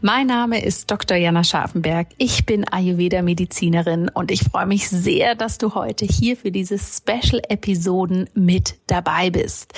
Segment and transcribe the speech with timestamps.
[0.00, 1.16] Mein Name ist Dr.
[1.16, 2.06] Jana Scharfenberg.
[2.18, 8.30] Ich bin Ayurveda-Medizinerin und ich freue mich sehr, dass du heute hier für diese Special-Episoden
[8.32, 9.72] mit dabei bist.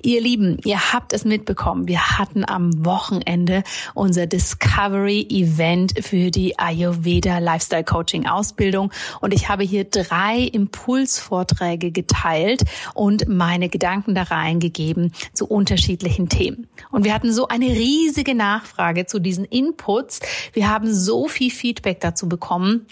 [0.00, 1.88] Ihr Lieben, ihr habt es mitbekommen.
[1.88, 9.62] Wir hatten am Wochenende unser Discovery-Event für die Ayurveda Lifestyle Coaching Ausbildung und ich habe
[9.62, 12.62] hier drei Impulsvorträge geteilt
[12.94, 16.66] und meine Gedanken da reingegeben zu unterschiedlichen Themen.
[16.90, 20.20] Und wir hatten so eine riesige Nachfrage zu diesen Inputs.
[20.52, 22.86] Wir haben so viel Feedback dazu bekommen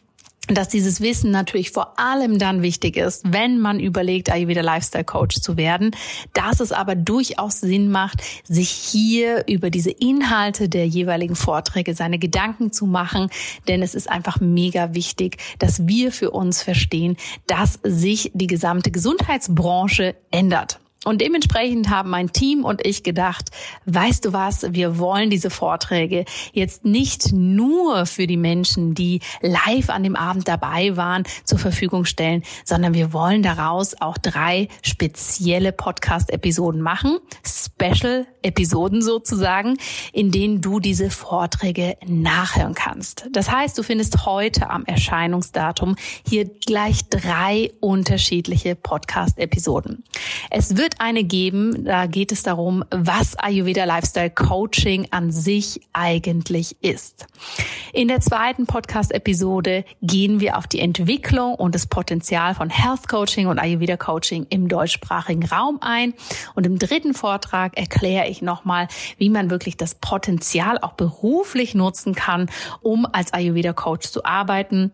[0.48, 5.40] dass dieses Wissen natürlich vor allem dann wichtig ist, wenn man überlegt, Ayurveda Lifestyle Coach
[5.40, 5.96] zu werden,
[6.34, 12.18] dass es aber durchaus Sinn macht, sich hier über diese Inhalte der jeweiligen Vorträge seine
[12.18, 13.30] Gedanken zu machen,
[13.68, 17.16] denn es ist einfach mega wichtig, dass wir für uns verstehen,
[17.46, 20.78] dass sich die gesamte Gesundheitsbranche ändert.
[21.04, 23.50] Und dementsprechend haben mein Team und ich gedacht,
[23.86, 29.90] weißt du was, wir wollen diese Vorträge jetzt nicht nur für die Menschen, die live
[29.90, 35.72] an dem Abend dabei waren, zur Verfügung stellen, sondern wir wollen daraus auch drei spezielle
[35.72, 39.76] Podcast-Episoden machen, Special-Episoden sozusagen,
[40.12, 43.28] in denen du diese Vorträge nachhören kannst.
[43.32, 50.04] Das heißt, du findest heute am Erscheinungsdatum hier gleich drei unterschiedliche Podcast-Episoden.
[50.50, 56.76] Es wird eine geben, da geht es darum, was Ayurveda Lifestyle Coaching an sich eigentlich
[56.80, 57.26] ist.
[57.92, 63.46] In der zweiten Podcast-Episode gehen wir auf die Entwicklung und das Potenzial von Health Coaching
[63.46, 66.14] und Ayurveda Coaching im deutschsprachigen Raum ein.
[66.54, 68.88] Und im dritten Vortrag erkläre ich nochmal,
[69.18, 72.50] wie man wirklich das Potenzial auch beruflich nutzen kann,
[72.82, 74.92] um als Ayurveda Coach zu arbeiten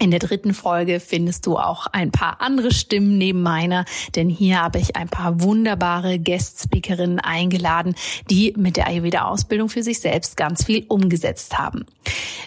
[0.00, 3.84] in der dritten Folge findest du auch ein paar andere Stimmen neben meiner,
[4.16, 7.94] denn hier habe ich ein paar wunderbare Guest-Speakerinnen eingeladen,
[8.28, 11.86] die mit der Ayurveda-Ausbildung für sich selbst ganz viel umgesetzt haben.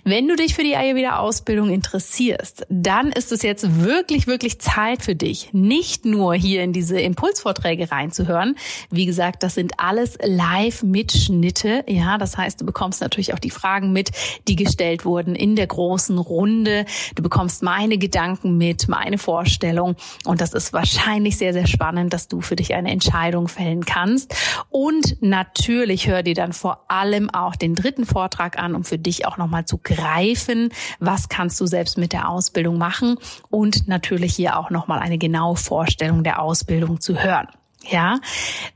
[0.04, 5.16] Wenn du dich für die Ayurveda-Ausbildung interessierst, dann ist es jetzt wirklich, wirklich Zeit für
[5.16, 8.56] dich, nicht nur hier in diese Impulsvorträge reinzuhören.
[8.90, 11.86] Wie gesagt, das sind alles Live-Mitschnitte.
[11.88, 14.12] Ja, das heißt, du bekommst natürlich auch die Fragen mit,
[14.50, 16.86] die gestellt wurden in der großen Runde.
[17.16, 19.96] Du bekommst meine Gedanken mit, meine Vorstellung.
[20.26, 24.34] Und das ist wahrscheinlich sehr, sehr spannend, dass du für dich eine Entscheidung fällen kannst.
[24.72, 29.28] Und natürlich hör dir dann vor allem auch den dritten Vortrag an, um für dich
[29.28, 33.20] auch nochmal zu greifen, was kannst du selbst mit der Ausbildung machen
[33.52, 37.50] und natürlich hier auch nochmal eine genaue Vorstellung der Ausbildung zu hören.
[37.86, 38.20] Ja,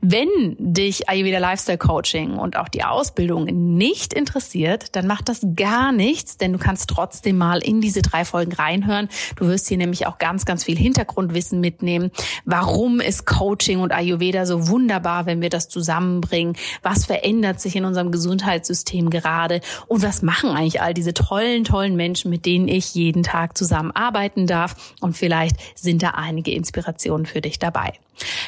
[0.00, 5.92] wenn dich Ayurveda Lifestyle Coaching und auch die Ausbildung nicht interessiert, dann macht das gar
[5.92, 9.08] nichts, denn du kannst trotzdem mal in diese drei Folgen reinhören.
[9.36, 12.10] Du wirst hier nämlich auch ganz, ganz viel Hintergrundwissen mitnehmen.
[12.46, 16.56] Warum ist Coaching und Ayurveda so wunderbar, wenn wir das zusammenbringen?
[16.82, 19.60] Was verändert sich in unserem Gesundheitssystem gerade?
[19.88, 24.46] Und was machen eigentlich all diese tollen, tollen Menschen, mit denen ich jeden Tag zusammenarbeiten
[24.46, 24.94] darf?
[25.00, 27.92] Und vielleicht sind da einige Inspirationen für dich dabei.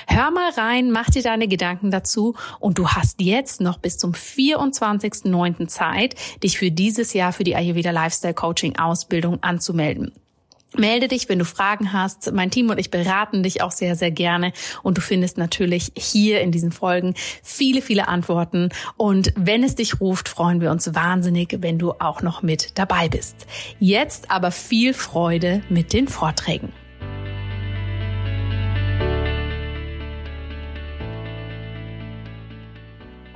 [0.07, 4.13] Hör mal rein, mach dir deine Gedanken dazu und du hast jetzt noch bis zum
[4.13, 5.69] 24.09.
[5.69, 10.13] Zeit, dich für dieses Jahr für die Ayurveda Lifestyle Coaching Ausbildung anzumelden.
[10.77, 12.33] Melde dich, wenn du Fragen hast.
[12.33, 14.53] Mein Team und ich beraten dich auch sehr, sehr gerne.
[14.83, 18.71] Und du findest natürlich hier in diesen Folgen viele, viele Antworten.
[18.97, 23.09] Und wenn es dich ruft, freuen wir uns wahnsinnig, wenn du auch noch mit dabei
[23.09, 23.47] bist.
[23.79, 26.73] Jetzt aber viel Freude mit den Vorträgen.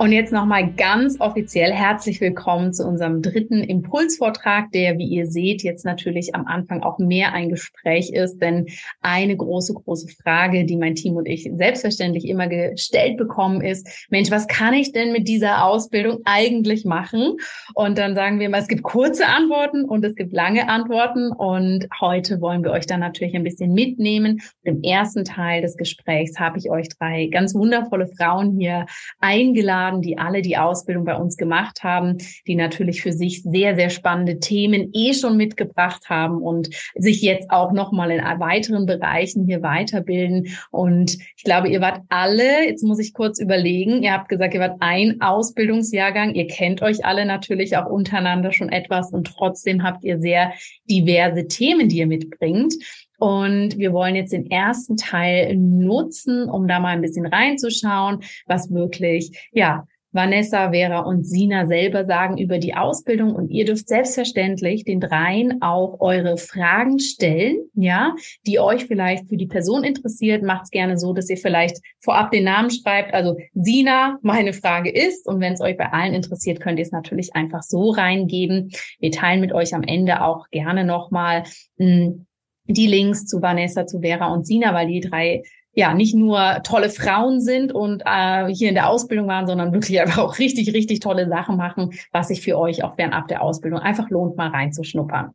[0.01, 5.61] Und jetzt nochmal ganz offiziell herzlich willkommen zu unserem dritten Impulsvortrag, der, wie ihr seht,
[5.61, 8.67] jetzt natürlich am Anfang auch mehr ein Gespräch ist, denn
[9.01, 14.31] eine große, große Frage, die mein Team und ich selbstverständlich immer gestellt bekommen, ist, Mensch,
[14.31, 17.35] was kann ich denn mit dieser Ausbildung eigentlich machen?
[17.73, 21.29] Und dann sagen wir immer, es gibt kurze Antworten und es gibt lange Antworten.
[21.33, 24.39] Und heute wollen wir euch dann natürlich ein bisschen mitnehmen.
[24.63, 28.85] Und Im ersten Teil des Gesprächs habe ich euch drei ganz wundervolle Frauen hier
[29.19, 33.75] eingeladen eingeladen, die alle die Ausbildung bei uns gemacht haben, die natürlich für sich sehr,
[33.75, 39.45] sehr spannende Themen eh schon mitgebracht haben und sich jetzt auch nochmal in weiteren Bereichen
[39.45, 40.47] hier weiterbilden.
[40.71, 44.59] Und ich glaube, ihr wart alle, jetzt muss ich kurz überlegen, ihr habt gesagt, ihr
[44.59, 50.03] wart ein Ausbildungsjahrgang, ihr kennt euch alle natürlich auch untereinander schon etwas und trotzdem habt
[50.03, 50.53] ihr sehr
[50.89, 52.73] diverse Themen, die ihr mitbringt.
[53.19, 58.71] Und wir wollen jetzt den ersten Teil nutzen, um da mal ein bisschen reinzuschauen, was
[58.71, 64.83] wirklich, ja, Vanessa, Vera und Sina selber sagen über die Ausbildung und ihr dürft selbstverständlich
[64.83, 68.15] den dreien auch eure Fragen stellen, ja,
[68.47, 70.41] die euch vielleicht für die Person interessiert.
[70.41, 73.13] Macht's gerne so, dass ihr vielleicht vorab den Namen schreibt.
[73.13, 76.91] Also Sina, meine Frage ist und wenn es euch bei allen interessiert, könnt ihr es
[76.91, 78.71] natürlich einfach so reingeben.
[78.99, 81.43] Wir teilen mit euch am Ende auch gerne nochmal
[81.77, 82.25] hm,
[82.69, 85.43] die Links zu Vanessa, zu Vera und Sina, weil die drei
[85.73, 89.99] ja nicht nur tolle Frauen sind und äh, hier in der Ausbildung waren, sondern wirklich
[90.01, 93.79] einfach auch richtig, richtig tolle Sachen machen, was sich für euch auch fernab der Ausbildung
[93.79, 95.31] einfach lohnt, mal reinzuschnuppern.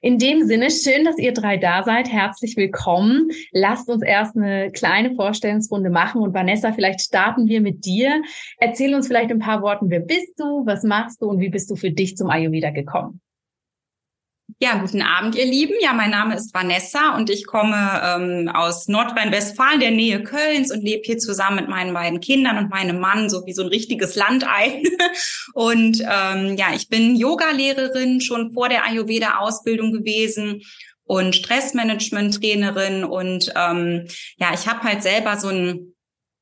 [0.00, 2.10] In dem Sinne, schön, dass ihr drei da seid.
[2.10, 3.30] Herzlich willkommen.
[3.52, 8.22] Lasst uns erst eine kleine Vorstellungsrunde machen und Vanessa, vielleicht starten wir mit dir.
[8.56, 11.70] Erzähl uns vielleicht ein paar Worten, wer bist du, was machst du und wie bist
[11.70, 13.20] du für dich zum Ayurveda gekommen?
[14.58, 15.74] Ja, guten Abend, ihr Lieben.
[15.80, 20.82] Ja, mein Name ist Vanessa und ich komme ähm, aus Nordrhein-Westfalen, der Nähe Kölns und
[20.82, 24.16] lebe hier zusammen mit meinen beiden Kindern und meinem Mann, so wie so ein richtiges
[24.16, 24.82] Landei.
[25.54, 30.62] und ähm, ja, ich bin Yogalehrerin schon vor der Ayurveda-Ausbildung gewesen
[31.04, 34.06] und Stressmanagement-Trainerin und ähm,
[34.38, 35.94] ja, ich habe halt selber so einen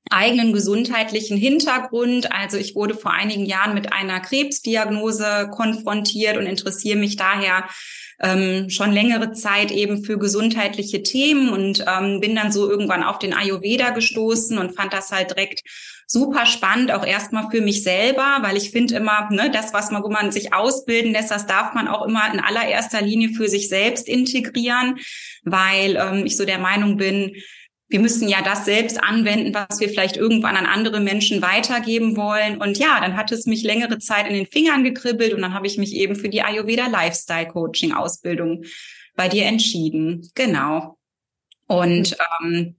[0.09, 2.33] eigenen gesundheitlichen Hintergrund.
[2.33, 7.69] Also ich wurde vor einigen Jahren mit einer Krebsdiagnose konfrontiert und interessiere mich daher
[8.21, 13.19] ähm, schon längere Zeit eben für gesundheitliche Themen und ähm, bin dann so irgendwann auf
[13.19, 15.63] den Ayurveda gestoßen und fand das halt direkt
[16.07, 20.03] super spannend, auch erstmal für mich selber, weil ich finde immer, ne, das, was man,
[20.03, 23.69] wo man sich ausbilden lässt, das darf man auch immer in allererster Linie für sich
[23.69, 24.99] selbst integrieren,
[25.45, 27.37] weil ähm, ich so der Meinung bin,
[27.91, 32.59] wir müssen ja das selbst anwenden, was wir vielleicht irgendwann an andere Menschen weitergeben wollen.
[32.59, 35.67] Und ja, dann hat es mich längere Zeit in den Fingern gekribbelt und dann habe
[35.67, 38.65] ich mich eben für die Ayurveda Lifestyle Coaching Ausbildung
[39.17, 40.31] bei dir entschieden.
[40.37, 40.99] Genau.
[41.67, 42.77] Und ähm,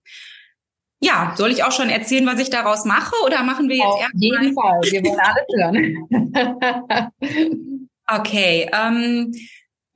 [1.01, 4.09] ja, soll ich auch schon erzählen, was ich daraus mache oder machen wir jetzt Auf
[4.13, 7.11] jeden Fall, wir wollen alle hören.
[8.07, 9.33] okay, ähm,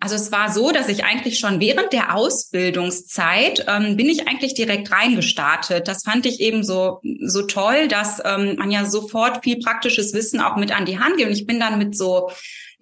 [0.06, 4.54] also es war so, dass ich eigentlich schon während der Ausbildungszeit ähm, bin ich eigentlich
[4.54, 5.88] direkt reingestartet.
[5.88, 10.40] Das fand ich eben so so toll, dass ähm, man ja sofort viel praktisches Wissen
[10.42, 11.30] auch mit an die Hand gibt.
[11.30, 12.30] Und ich bin dann mit so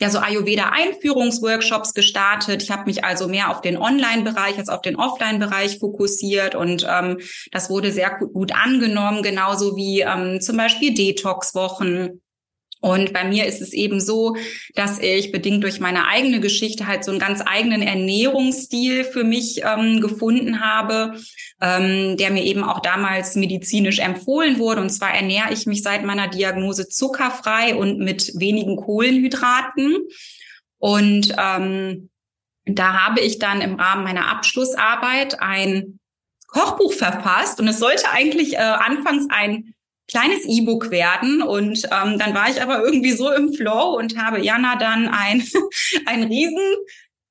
[0.01, 2.61] ja so Ayurveda Einführungsworkshops gestartet.
[2.61, 7.19] Ich habe mich also mehr auf den Online-Bereich als auf den Offline-Bereich fokussiert und ähm,
[7.53, 12.19] das wurde sehr gut, gut angenommen, genauso wie ähm, zum Beispiel Detox-Wochen
[12.83, 14.35] und bei mir ist es eben so,
[14.75, 19.61] dass ich bedingt durch meine eigene Geschichte halt so einen ganz eigenen Ernährungsstil für mich
[19.63, 21.13] ähm, gefunden habe,
[21.61, 24.81] ähm, der mir eben auch damals medizinisch empfohlen wurde.
[24.81, 29.99] Und zwar ernähre ich mich seit meiner Diagnose zuckerfrei und mit wenigen Kohlenhydraten.
[30.77, 32.09] Und ähm,
[32.65, 36.01] da habe ich dann im Rahmen meiner Abschlussarbeit ein
[36.47, 39.72] Kochbuch verfasst und es sollte eigentlich äh, anfangs ein
[40.07, 41.41] kleines E-Book werden.
[41.41, 45.43] Und ähm, dann war ich aber irgendwie so im Flow und habe Jana dann ein,
[46.05, 46.75] ein riesen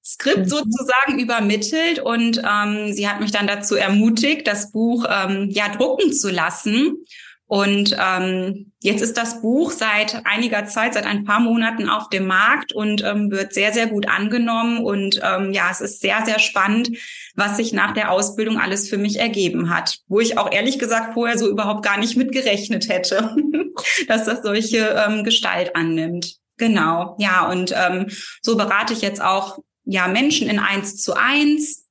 [0.04, 0.48] Skript mhm.
[0.48, 6.12] sozusagen übermittelt und ähm, sie hat mich dann dazu ermutigt, das Buch ähm, ja drucken
[6.12, 7.04] zu lassen.
[7.52, 12.26] Und ähm, jetzt ist das Buch seit einiger Zeit, seit ein paar Monaten auf dem
[12.26, 14.78] Markt und ähm, wird sehr, sehr gut angenommen.
[14.78, 16.96] Und ähm, ja, es ist sehr, sehr spannend,
[17.34, 21.12] was sich nach der Ausbildung alles für mich ergeben hat, wo ich auch ehrlich gesagt
[21.12, 23.36] vorher so überhaupt gar nicht mit gerechnet hätte,
[24.08, 26.36] dass das solche ähm, Gestalt annimmt.
[26.56, 28.06] Genau, ja, und ähm,
[28.40, 31.81] so berate ich jetzt auch ja Menschen in eins zu eins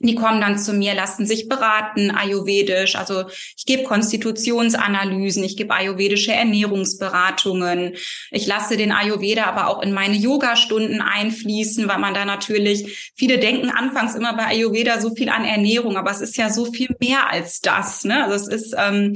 [0.00, 2.94] die kommen dann zu mir, lassen sich beraten, ayurvedisch.
[2.94, 3.24] Also
[3.56, 7.94] ich gebe Konstitutionsanalysen, ich gebe ayurvedische Ernährungsberatungen.
[8.30, 13.38] Ich lasse den Ayurveda aber auch in meine Yogastunden einfließen, weil man da natürlich, viele
[13.38, 16.94] denken anfangs immer bei Ayurveda so viel an Ernährung, aber es ist ja so viel
[17.00, 18.04] mehr als das.
[18.04, 18.24] Ne?
[18.24, 19.14] Also es ist ähm,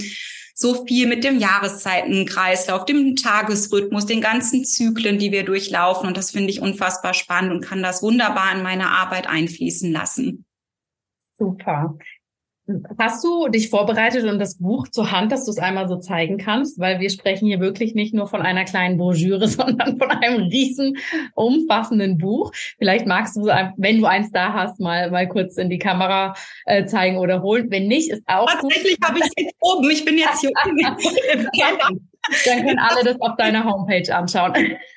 [0.54, 6.08] so viel mit dem Jahreszeitenkreislauf, dem Tagesrhythmus, den ganzen Zyklen, die wir durchlaufen.
[6.08, 10.44] Und das finde ich unfassbar spannend und kann das wunderbar in meine Arbeit einfließen lassen.
[11.42, 11.96] Super.
[12.96, 16.38] Hast du dich vorbereitet und das Buch zur Hand, dass du es einmal so zeigen
[16.38, 16.78] kannst?
[16.78, 20.96] Weil wir sprechen hier wirklich nicht nur von einer kleinen Broschüre, sondern von einem riesen
[21.34, 22.52] umfassenden Buch.
[22.78, 23.46] Vielleicht magst du,
[23.76, 26.34] wenn du eins da hast, mal, mal kurz in die Kamera
[26.64, 27.68] äh, zeigen oder holen.
[27.70, 29.90] Wenn nicht, ist auch Tatsächlich habe ich es jetzt oben.
[29.90, 31.98] Ich bin jetzt hier oben.
[32.46, 34.52] Dann können alle das auf deiner Homepage anschauen.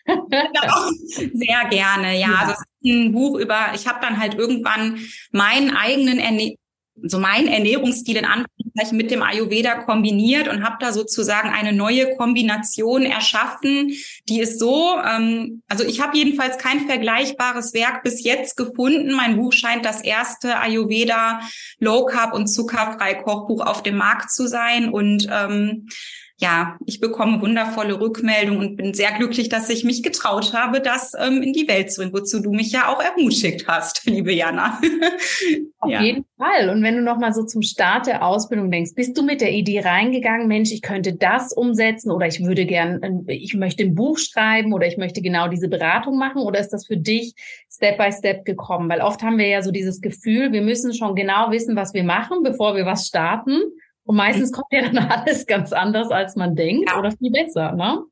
[0.05, 0.89] Genau.
[1.07, 2.27] Sehr gerne, ja.
[2.27, 2.35] ja.
[2.39, 4.99] Also es ist ein Buch über, ich habe dann halt irgendwann
[5.31, 6.55] meinen eigenen Erne
[7.03, 12.15] so meinen Ernährungsstil in Anführungszeichen mit dem Ayurveda kombiniert und habe da sozusagen eine neue
[12.15, 13.91] Kombination erschaffen,
[14.29, 19.13] die ist so, ähm, also ich habe jedenfalls kein vergleichbares Werk bis jetzt gefunden.
[19.13, 21.41] Mein Buch scheint das erste Ayurveda
[21.79, 25.89] Low Carb und zuckerfrei Kochbuch auf dem Markt zu sein und ähm,
[26.37, 31.13] ja, ich bekomme wundervolle Rückmeldungen und bin sehr glücklich, dass ich mich getraut habe, das
[31.17, 34.81] ähm, in die Welt zu bringen, wozu du mich ja auch ermutigt hast, liebe Jana.
[35.79, 36.01] Auf ja.
[36.01, 36.69] jeden Fall.
[36.69, 39.53] Und wenn du noch mal so zum Start der Ausbildung denkst, bist du mit der
[39.53, 44.17] Idee reingegangen, Mensch, ich könnte das umsetzen oder ich würde gern, ich möchte ein Buch
[44.17, 47.33] schreiben oder ich möchte genau diese Beratung machen oder ist das für dich
[47.71, 48.89] Step by Step gekommen?
[48.89, 52.03] Weil oft haben wir ja so dieses Gefühl, wir müssen schon genau wissen, was wir
[52.03, 53.61] machen, bevor wir was starten.
[54.05, 56.99] Und meistens kommt ja dann alles ganz anders, als man denkt ja.
[56.99, 57.73] oder viel besser.
[57.73, 58.03] Ne?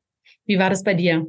[0.44, 1.26] Wie war das bei dir?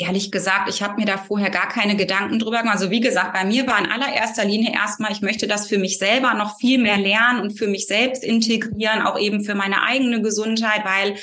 [0.00, 2.76] Ehrlich gesagt, ich habe mir da vorher gar keine Gedanken drüber gemacht.
[2.76, 5.98] Also wie gesagt, bei mir war in allererster Linie erstmal, ich möchte das für mich
[5.98, 10.22] selber noch viel mehr lernen und für mich selbst integrieren, auch eben für meine eigene
[10.22, 11.16] Gesundheit, weil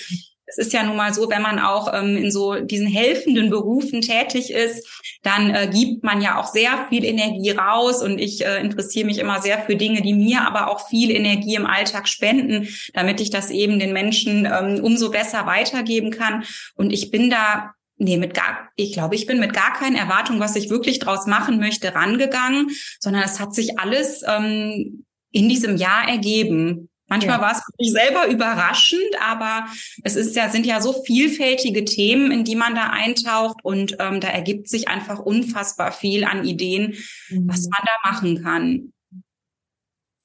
[0.47, 4.01] es ist ja nun mal so, wenn man auch ähm, in so diesen helfenden Berufen
[4.01, 4.87] tätig ist,
[5.23, 9.17] dann äh, gibt man ja auch sehr viel Energie raus und ich äh, interessiere mich
[9.17, 13.31] immer sehr für Dinge, die mir aber auch viel Energie im Alltag spenden, damit ich
[13.31, 16.43] das eben den Menschen ähm, umso besser weitergeben kann.
[16.75, 20.41] Und ich bin da Nee, mit gar, ich glaube, ich bin mit gar keinen Erwartungen,
[20.41, 22.67] was ich wirklich draus machen möchte, rangegangen,
[22.99, 26.89] sondern es hat sich alles ähm, in diesem Jahr ergeben.
[27.07, 27.41] Manchmal ja.
[27.41, 29.67] war es für mich selber überraschend, aber
[30.03, 34.19] es ist ja, sind ja so vielfältige Themen, in die man da eintaucht und ähm,
[34.19, 36.95] da ergibt sich einfach unfassbar viel an Ideen,
[37.29, 37.47] mhm.
[37.47, 38.93] was man da machen kann.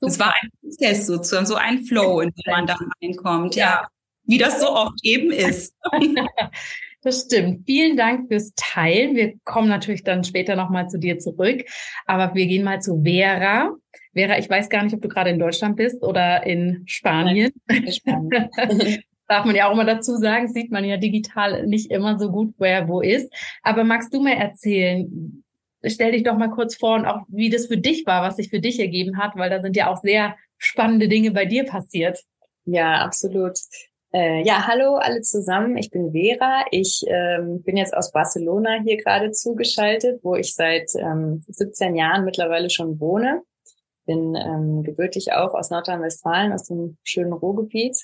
[0.00, 3.66] Es war ein Prozess sozusagen, so ein Flow, in den man da reinkommt, ja.
[3.66, 3.88] ja.
[4.24, 5.74] Wie das so oft eben ist.
[7.02, 7.64] Das stimmt.
[7.64, 9.16] Vielen Dank fürs Teilen.
[9.16, 11.64] Wir kommen natürlich dann später nochmal zu dir zurück.
[12.04, 13.74] Aber wir gehen mal zu Vera.
[14.12, 17.52] Vera, ich weiß gar nicht, ob du gerade in Deutschland bist oder in Spanien.
[17.68, 18.50] in Spanien.
[19.28, 22.52] Darf man ja auch immer dazu sagen, sieht man ja digital nicht immer so gut,
[22.58, 23.32] wer wo ist.
[23.62, 25.44] Aber magst du mir erzählen,
[25.84, 28.50] stell dich doch mal kurz vor und auch wie das für dich war, was sich
[28.50, 32.18] für dich ergeben hat, weil da sind ja auch sehr spannende Dinge bei dir passiert.
[32.64, 33.56] Ja, absolut.
[34.12, 35.76] Äh, ja, hallo alle zusammen.
[35.76, 36.64] Ich bin Vera.
[36.72, 42.24] Ich ähm, bin jetzt aus Barcelona hier gerade zugeschaltet, wo ich seit ähm, 17 Jahren
[42.24, 43.42] mittlerweile schon wohne.
[44.06, 47.96] Bin ähm, gebürtig auch aus Nordrhein-Westfalen, aus dem schönen Ruhrgebiet.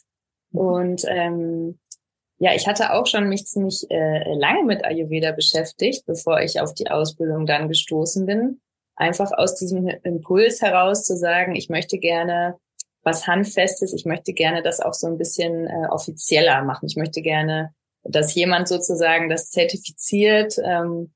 [0.50, 0.60] Mhm.
[0.60, 1.78] Und ähm,
[2.38, 6.74] ja, ich hatte auch schon mich ziemlich äh, lange mit Ayurveda beschäftigt, bevor ich auf
[6.74, 8.60] die Ausbildung dann gestoßen bin.
[8.94, 12.58] Einfach aus diesem Impuls heraus zu sagen, ich möchte gerne
[13.02, 13.94] was Handfestes.
[13.94, 16.86] Ich möchte gerne das auch so ein bisschen äh, offizieller machen.
[16.86, 17.72] Ich möchte gerne,
[18.02, 21.12] dass jemand sozusagen das zertifiziert ähm,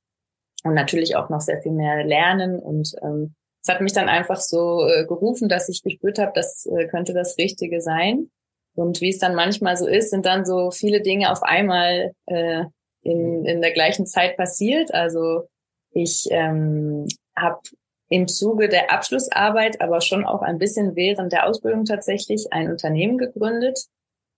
[0.62, 2.58] und natürlich auch noch sehr viel mehr lernen.
[2.58, 6.66] Und ähm, es hat mich dann einfach so äh, gerufen, dass ich gespürt habe, das
[6.66, 8.30] äh, könnte das Richtige sein.
[8.74, 12.64] Und wie es dann manchmal so ist, sind dann so viele Dinge auf einmal äh,
[13.02, 14.94] in, in der gleichen Zeit passiert.
[14.94, 15.48] Also
[15.92, 17.60] ich ähm, habe
[18.08, 23.18] im Zuge der Abschlussarbeit, aber schon auch ein bisschen während der Ausbildung tatsächlich ein Unternehmen
[23.18, 23.86] gegründet,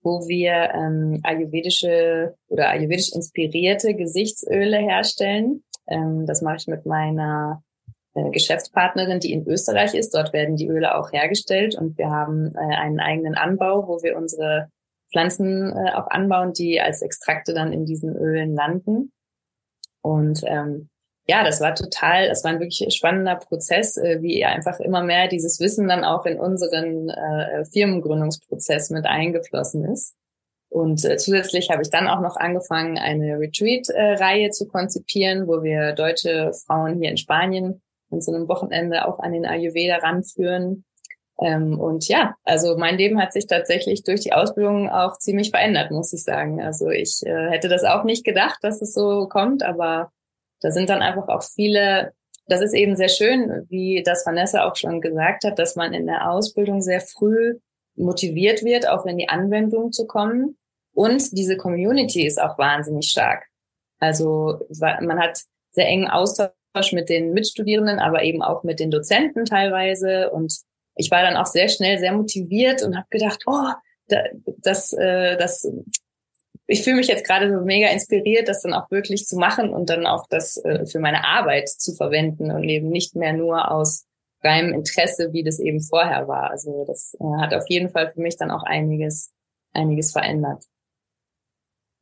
[0.01, 5.63] wo wir ähm, ayurvedische oder ayurvedisch inspirierte Gesichtsöle herstellen.
[5.87, 7.63] Ähm, das mache ich mit meiner
[8.13, 10.13] Geschäftspartnerin, die in Österreich ist.
[10.13, 14.15] Dort werden die Öle auch hergestellt und wir haben äh, einen eigenen Anbau, wo wir
[14.15, 14.69] unsere
[15.11, 19.11] Pflanzen äh, auch anbauen, die als Extrakte dann in diesen Ölen landen.
[20.01, 20.89] Und ähm,
[21.27, 25.27] ja, das war total, das war ein wirklich spannender Prozess, äh, wie einfach immer mehr
[25.27, 30.15] dieses Wissen dann auch in unseren äh, Firmengründungsprozess mit eingeflossen ist.
[30.69, 35.93] Und äh, zusätzlich habe ich dann auch noch angefangen, eine Retreat-Reihe zu konzipieren, wo wir
[35.93, 37.81] deutsche Frauen hier in Spanien
[38.13, 40.85] an so einem Wochenende auch an den Ayurveda ranführen.
[41.39, 45.91] Ähm, und ja, also mein Leben hat sich tatsächlich durch die Ausbildung auch ziemlich verändert,
[45.91, 46.61] muss ich sagen.
[46.61, 50.11] Also ich äh, hätte das auch nicht gedacht, dass es so kommt, aber
[50.61, 52.13] da sind dann einfach auch viele,
[52.47, 56.05] das ist eben sehr schön, wie das Vanessa auch schon gesagt hat, dass man in
[56.05, 57.59] der Ausbildung sehr früh
[57.95, 60.57] motiviert wird, auch in die Anwendung zu kommen.
[60.93, 63.45] Und diese Community ist auch wahnsinnig stark.
[63.99, 65.41] Also man hat
[65.71, 66.51] sehr engen Austausch
[66.91, 70.31] mit den Mitstudierenden, aber eben auch mit den Dozenten teilweise.
[70.31, 70.53] Und
[70.95, 73.69] ich war dann auch sehr schnell sehr motiviert und habe gedacht, oh,
[74.61, 75.67] das, äh, das
[76.67, 79.89] ich fühle mich jetzt gerade so mega inspiriert, das dann auch wirklich zu machen und
[79.89, 84.05] dann auch das äh, für meine Arbeit zu verwenden und eben nicht mehr nur aus
[84.43, 86.51] reinem Interesse, wie das eben vorher war.
[86.51, 89.31] Also das äh, hat auf jeden Fall für mich dann auch einiges,
[89.73, 90.63] einiges verändert.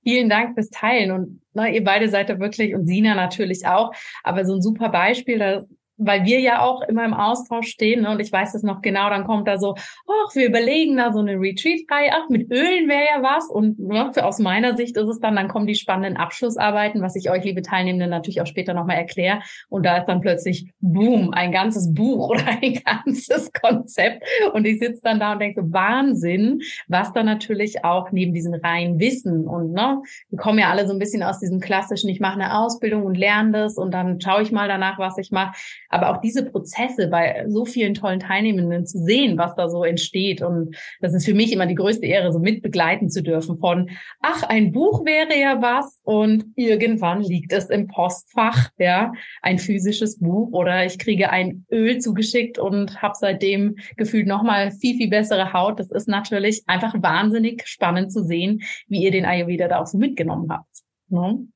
[0.04, 1.12] Vielen Dank fürs Teilen.
[1.12, 3.94] Und na, ihr beide seid da wirklich und Sina natürlich auch,
[4.24, 5.64] aber so ein super Beispiel, da
[6.04, 9.10] weil wir ja auch immer im Austausch stehen ne, und ich weiß es noch genau,
[9.10, 13.06] dann kommt da so, ach, wir überlegen da so eine Retreat-Reihe, ach, mit Ölen wäre
[13.16, 13.50] ja was.
[13.50, 17.16] Und ne, für, aus meiner Sicht ist es dann, dann kommen die spannenden Abschlussarbeiten, was
[17.16, 19.42] ich euch, liebe Teilnehmende, natürlich auch später nochmal erkläre.
[19.70, 24.24] Und da ist dann plötzlich, boom, ein ganzes Buch oder ein ganzes Konzept.
[24.54, 29.00] Und ich sitze dann da und denke Wahnsinn, was da natürlich auch neben diesem reinen
[29.00, 32.34] Wissen und ne, wir kommen ja alle so ein bisschen aus diesem klassischen, ich mache
[32.34, 35.56] eine Ausbildung und lerne das und dann schaue ich mal danach, was ich mache.
[35.92, 40.42] Aber auch diese Prozesse bei so vielen tollen Teilnehmenden zu sehen, was da so entsteht.
[40.42, 43.90] Und das ist für mich immer die größte Ehre, so mit begleiten zu dürfen von,
[44.22, 50.20] ach, ein Buch wäre ja was und irgendwann liegt es im Postfach, ja, ein physisches
[50.20, 55.54] Buch oder ich kriege ein Öl zugeschickt und habe seitdem gefühlt nochmal viel, viel bessere
[55.54, 55.80] Haut.
[55.80, 59.98] Das ist natürlich einfach wahnsinnig spannend zu sehen, wie ihr den Ayurveda da auch so
[59.98, 60.82] mitgenommen habt.
[61.10, 61.48] Ne?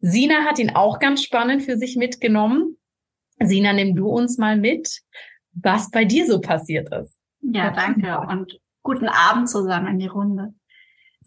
[0.00, 2.76] Sina hat ihn auch ganz spannend für sich mitgenommen.
[3.40, 5.02] Sina, nimm du uns mal mit,
[5.52, 7.18] was bei dir so passiert ist.
[7.40, 10.54] Ja, danke und guten Abend zusammen in die Runde.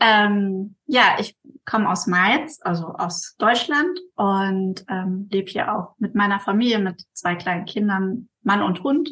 [0.02, 6.16] Ähm, ja, ich komme aus Mainz, also aus Deutschland und ähm, lebe hier auch mit
[6.16, 9.12] meiner Familie, mit zwei kleinen Kindern, Mann und Hund.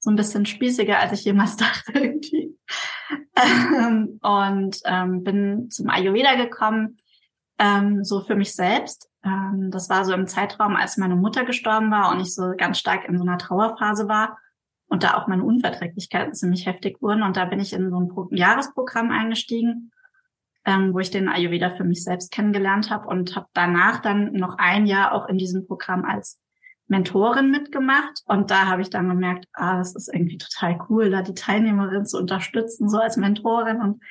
[0.00, 2.56] So ein bisschen spießiger, als ich jemals dachte irgendwie.
[3.36, 6.98] Ähm, und ähm, bin zum Ayurveda gekommen
[7.58, 9.10] ähm, so für mich selbst.
[9.28, 12.78] Ähm, das war so im Zeitraum, als meine Mutter gestorben war und ich so ganz
[12.78, 14.38] stark in so einer Trauerphase war
[14.88, 17.22] und da auch meine Unverträglichkeiten ziemlich heftig wurden.
[17.22, 19.92] Und da bin ich in so ein Pro Jahresprogramm eingestiegen,
[20.64, 24.56] ähm, wo ich den Ayurveda für mich selbst kennengelernt habe und habe danach dann noch
[24.58, 26.40] ein Jahr auch in diesem Programm als
[26.86, 28.22] Mentorin mitgemacht.
[28.26, 32.06] Und da habe ich dann gemerkt, ah, das ist irgendwie total cool, da die Teilnehmerin
[32.06, 34.02] zu unterstützen, so als Mentorin und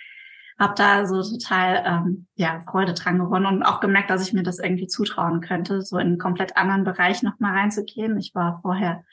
[0.60, 4.44] habe da so total ähm, ja Freude dran gewonnen und auch gemerkt, dass ich mir
[4.44, 8.18] das irgendwie zutrauen könnte, so in einen komplett anderen Bereich nochmal reinzugehen.
[8.18, 9.04] Ich war vorher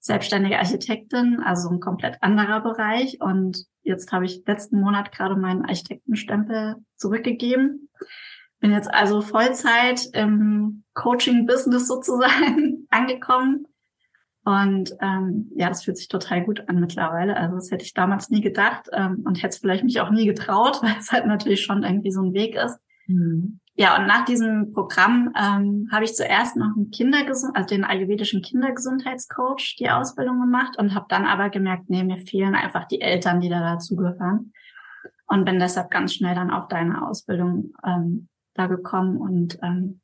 [0.00, 3.20] selbstständige Architektin, also ein komplett anderer Bereich.
[3.20, 7.88] Und jetzt habe ich letzten Monat gerade meinen Architektenstempel zurückgegeben.
[8.60, 13.66] Bin jetzt also Vollzeit im Coaching-Business sozusagen angekommen
[14.44, 17.36] und ähm, ja, das fühlt sich total gut an mittlerweile.
[17.36, 20.26] Also das hätte ich damals nie gedacht ähm, und hätte es vielleicht mich auch nie
[20.26, 22.78] getraut, weil es halt natürlich schon irgendwie so ein Weg ist.
[23.06, 23.60] Mhm.
[23.76, 28.40] Ja, und nach diesem Programm ähm, habe ich zuerst noch einen Kindergesund, also den ayurvedischen
[28.40, 33.40] Kindergesundheitscoach die Ausbildung gemacht und habe dann aber gemerkt, nee, mir fehlen einfach die Eltern,
[33.40, 34.52] die da dazugehören.
[35.26, 40.02] Und bin deshalb ganz schnell dann auf deine Ausbildung ähm, da gekommen und ähm,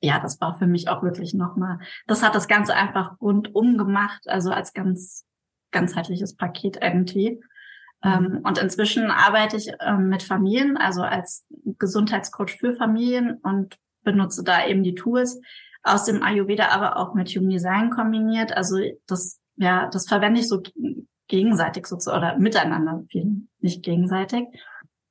[0.00, 4.22] ja, das war für mich auch wirklich nochmal, das hat das Ganze einfach rundum gemacht,
[4.26, 5.26] also als ganz
[5.70, 7.40] ganzheitliches Paket irgendwie.
[8.02, 8.10] Mhm.
[8.10, 11.46] Ähm, und inzwischen arbeite ich ähm, mit Familien, also als
[11.78, 15.40] Gesundheitscoach für Familien und benutze da eben die Tools
[15.82, 18.56] aus dem Ayurveda, aber auch mit Human Design kombiniert.
[18.56, 20.62] Also das, ja, das verwende ich so
[21.28, 23.04] gegenseitig sozusagen oder miteinander,
[23.60, 24.46] nicht gegenseitig.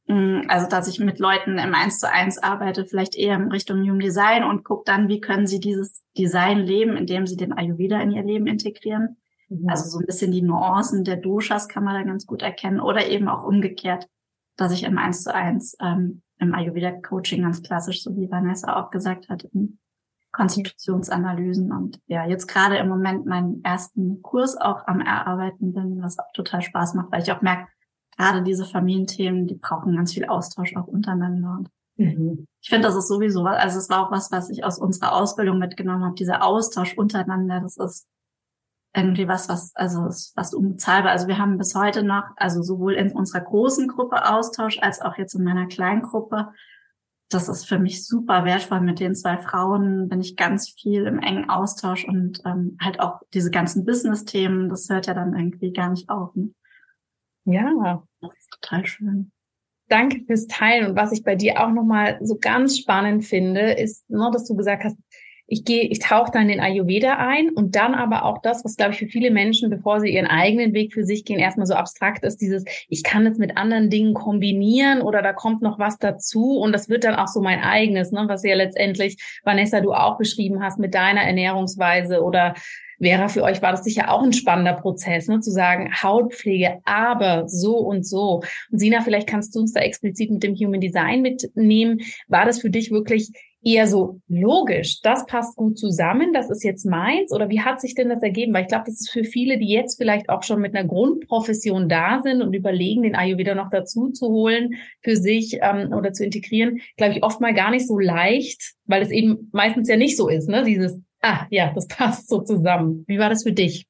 [0.10, 3.82] Mm, also, dass ich mit Leuten im Eins zu eins arbeite, vielleicht eher in Richtung
[3.84, 8.02] Human Design und gucke dann, wie können sie dieses Design leben, indem sie den Ayurveda
[8.02, 9.18] in ihr Leben integrieren.
[9.50, 9.70] Mhm.
[9.70, 13.08] Also so ein bisschen die Nuancen der Doshas kann man da ganz gut erkennen oder
[13.08, 14.08] eben auch umgekehrt,
[14.58, 18.90] dass ich im Eins zu eins ähm, im Ayurveda-Coaching ganz klassisch, so wie Vanessa auch
[18.90, 19.78] gesagt hat, in
[20.32, 26.18] Konstitutionsanalysen und ja, jetzt gerade im Moment meinen ersten Kurs auch am Erarbeiten bin, was
[26.18, 27.68] auch total Spaß macht, weil ich auch merke,
[28.20, 31.64] gerade diese Familienthemen, die brauchen ganz viel Austausch auch untereinander.
[31.96, 32.46] Mhm.
[32.62, 35.58] Ich finde, das ist sowieso, also es war auch was, was ich aus unserer Ausbildung
[35.58, 38.08] mitgenommen habe, dieser Austausch untereinander, das ist
[38.94, 41.12] irgendwie was, was, also ist fast unbezahlbar.
[41.12, 45.18] Also wir haben bis heute noch, also sowohl in unserer großen Gruppe Austausch als auch
[45.18, 46.50] jetzt in meiner kleinen Gruppe.
[47.30, 48.82] Das ist für mich super wertvoll.
[48.82, 53.22] Mit den zwei Frauen bin ich ganz viel im engen Austausch und ähm, halt auch
[53.34, 56.36] diese ganzen Business-Themen, das hört ja dann irgendwie gar nicht auf.
[56.36, 56.50] Ne?
[57.46, 58.04] Ja.
[58.22, 59.32] Das ist total schön.
[59.88, 60.88] Danke fürs Teilen.
[60.88, 64.56] Und was ich bei dir auch nochmal so ganz spannend finde, ist, ne, dass du
[64.56, 64.98] gesagt hast,
[65.52, 68.76] ich gehe, ich tauche dann in den Ayurveda ein und dann aber auch das, was
[68.76, 71.74] glaube ich für viele Menschen, bevor sie ihren eigenen Weg für sich gehen, erstmal so
[71.74, 75.98] abstrakt ist, dieses, ich kann es mit anderen Dingen kombinieren oder da kommt noch was
[75.98, 79.92] dazu und das wird dann auch so mein eigenes, ne, was ja letztendlich, Vanessa, du
[79.92, 82.54] auch beschrieben hast mit deiner Ernährungsweise oder
[83.00, 87.48] Vera, für euch war das sicher auch ein spannender Prozess, ne, zu sagen, Hautpflege, aber
[87.48, 88.42] so und so.
[88.72, 92.02] Und Sina, vielleicht kannst du uns da explizit mit dem Human Design mitnehmen.
[92.28, 93.32] War das für dich wirklich
[93.62, 97.34] eher so logisch, das passt gut zusammen, das ist jetzt meins?
[97.34, 98.54] Oder wie hat sich denn das ergeben?
[98.54, 101.90] Weil ich glaube, das ist für viele, die jetzt vielleicht auch schon mit einer Grundprofession
[101.90, 106.24] da sind und überlegen, den Ayurveda noch dazu zu holen für sich ähm, oder zu
[106.24, 110.16] integrieren, glaube ich, oft mal gar nicht so leicht, weil es eben meistens ja nicht
[110.16, 110.64] so ist, ne?
[110.64, 113.04] Dieses Ah, ja, das passt so zusammen.
[113.08, 113.88] Wie war das für dich?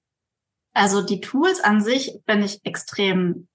[0.74, 3.48] Also die Tools an sich bin ich extrem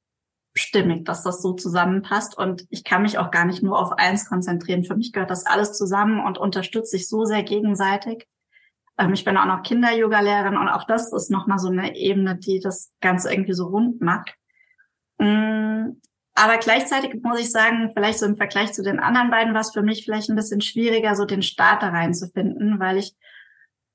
[0.57, 2.37] stimmig, dass das so zusammenpasst.
[2.37, 4.85] Und ich kann mich auch gar nicht nur auf eins konzentrieren.
[4.85, 8.27] Für mich gehört das alles zusammen und unterstützt sich so sehr gegenseitig.
[8.99, 12.61] Ähm, ich bin auch noch Kinder-Yoga-Lehrerin und auch das ist nochmal so eine Ebene, die
[12.61, 14.35] das Ganze irgendwie so rund macht.
[15.19, 16.01] Mm,
[16.35, 19.73] aber gleichzeitig muss ich sagen, vielleicht so im Vergleich zu den anderen beiden war es
[19.73, 23.15] für mich vielleicht ein bisschen schwieriger, so den Start da reinzufinden, weil ich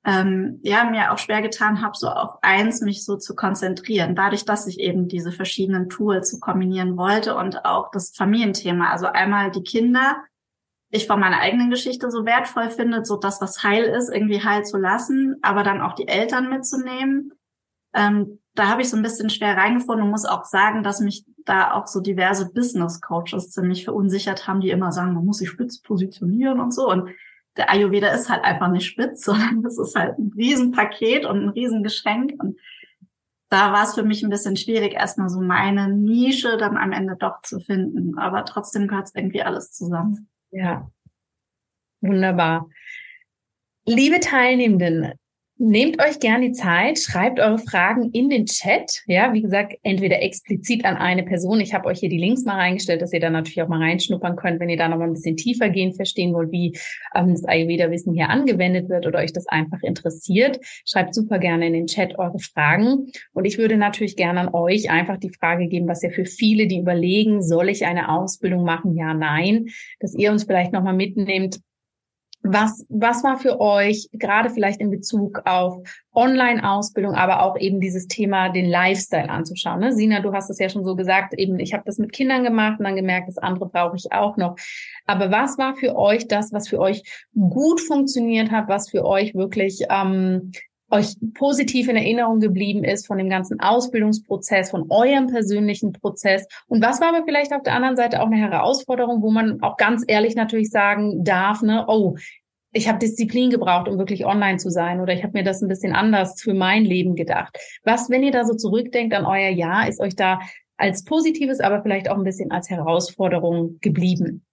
[0.04, 4.14] ähm, ja mir auch schwer getan habe, so auf eins mich so zu konzentrieren.
[4.14, 8.90] Dadurch, dass ich eben diese verschiedenen Tools so kombinieren wollte und auch das Familienthema.
[8.90, 10.16] Also einmal die Kinder,
[10.90, 14.64] ich von meiner eigenen Geschichte so wertvoll finde, so das, was heil ist, irgendwie heil
[14.64, 17.32] zu lassen, aber dann auch die Eltern mitzunehmen.
[17.94, 21.24] Ähm, da habe ich so ein bisschen schwer reingefunden und muss auch sagen, dass mich
[21.44, 25.48] da auch so diverse Business Coaches ziemlich verunsichert haben, die immer sagen, man muss sich
[25.48, 26.88] spitz positionieren und so.
[26.88, 27.10] Und
[27.56, 31.48] der Ayurveda ist halt einfach nicht spitz, sondern das ist halt ein Riesenpaket und ein
[31.50, 32.34] Riesengeschenk.
[32.42, 32.58] Und
[33.48, 37.16] da war es für mich ein bisschen schwierig, erstmal so meine Nische dann am Ende
[37.18, 38.16] doch zu finden.
[38.18, 40.28] Aber trotzdem gehört es irgendwie alles zusammen.
[40.50, 40.90] Ja.
[42.00, 42.68] Wunderbar.
[43.86, 45.12] Liebe Teilnehmenden,
[45.62, 49.02] Nehmt euch gern die Zeit, schreibt eure Fragen in den Chat.
[49.06, 51.60] Ja, wie gesagt, entweder explizit an eine Person.
[51.60, 54.36] Ich habe euch hier die Links mal reingestellt, dass ihr da natürlich auch mal reinschnuppern
[54.36, 56.78] könnt, wenn ihr da noch mal ein bisschen tiefer gehen, verstehen wollt, wie
[57.14, 60.60] ähm, das Ayurveda-Wissen hier angewendet wird oder euch das einfach interessiert.
[60.86, 63.12] Schreibt super gerne in den Chat eure Fragen.
[63.34, 66.68] Und ich würde natürlich gerne an euch einfach die Frage geben, was ja für viele,
[66.68, 68.96] die überlegen, soll ich eine Ausbildung machen?
[68.96, 69.66] Ja, nein.
[69.98, 71.60] Dass ihr uns vielleicht noch mal mitnehmt,
[72.42, 75.82] was, was war für euch gerade vielleicht in Bezug auf
[76.14, 79.80] Online-Ausbildung, aber auch eben dieses Thema, den Lifestyle anzuschauen?
[79.80, 79.92] Ne?
[79.92, 82.78] Sina, du hast es ja schon so gesagt, eben ich habe das mit Kindern gemacht
[82.78, 84.56] und dann gemerkt, das andere brauche ich auch noch.
[85.06, 87.02] Aber was war für euch das, was für euch
[87.34, 90.52] gut funktioniert hat, was für euch wirklich ähm,
[90.90, 96.46] euch positiv in Erinnerung geblieben ist von dem ganzen Ausbildungsprozess, von eurem persönlichen Prozess?
[96.66, 99.76] Und was war aber vielleicht auf der anderen Seite auch eine Herausforderung, wo man auch
[99.76, 102.16] ganz ehrlich natürlich sagen darf, ne, oh,
[102.72, 105.68] ich habe Disziplin gebraucht, um wirklich online zu sein oder ich habe mir das ein
[105.68, 107.58] bisschen anders für mein Leben gedacht.
[107.84, 110.40] Was, wenn ihr da so zurückdenkt an euer Jahr, ist euch da
[110.76, 114.44] als positives, aber vielleicht auch ein bisschen als Herausforderung geblieben?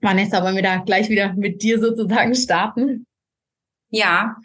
[0.00, 3.06] Vanessa, wollen wir da gleich wieder mit dir sozusagen starten?
[3.90, 4.36] Ja,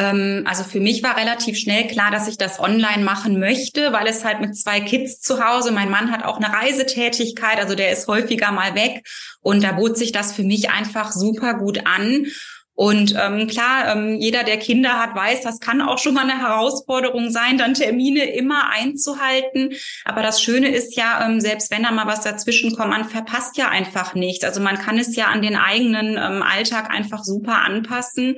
[0.00, 4.24] also für mich war relativ schnell klar, dass ich das online machen möchte, weil es
[4.24, 8.06] halt mit zwei Kids zu Hause, mein Mann hat auch eine Reisetätigkeit, also der ist
[8.06, 9.02] häufiger mal weg
[9.40, 12.26] und da bot sich das für mich einfach super gut an.
[12.74, 16.38] Und ähm, klar, ähm, jeder, der Kinder hat, weiß, das kann auch schon mal eine
[16.38, 19.72] Herausforderung sein, dann Termine immer einzuhalten.
[20.04, 23.56] Aber das Schöne ist ja, ähm, selbst wenn da mal was dazwischen kommt, man verpasst
[23.56, 24.44] ja einfach nichts.
[24.44, 28.36] Also man kann es ja an den eigenen ähm, Alltag einfach super anpassen.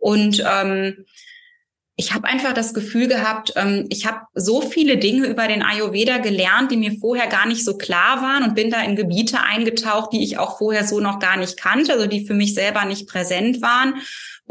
[0.00, 1.04] Und ähm,
[1.94, 6.18] ich habe einfach das Gefühl gehabt, ähm, ich habe so viele Dinge über den Ayurveda
[6.18, 10.12] gelernt, die mir vorher gar nicht so klar waren und bin da in Gebiete eingetaucht,
[10.12, 13.06] die ich auch vorher so noch gar nicht kannte, also die für mich selber nicht
[13.06, 13.94] präsent waren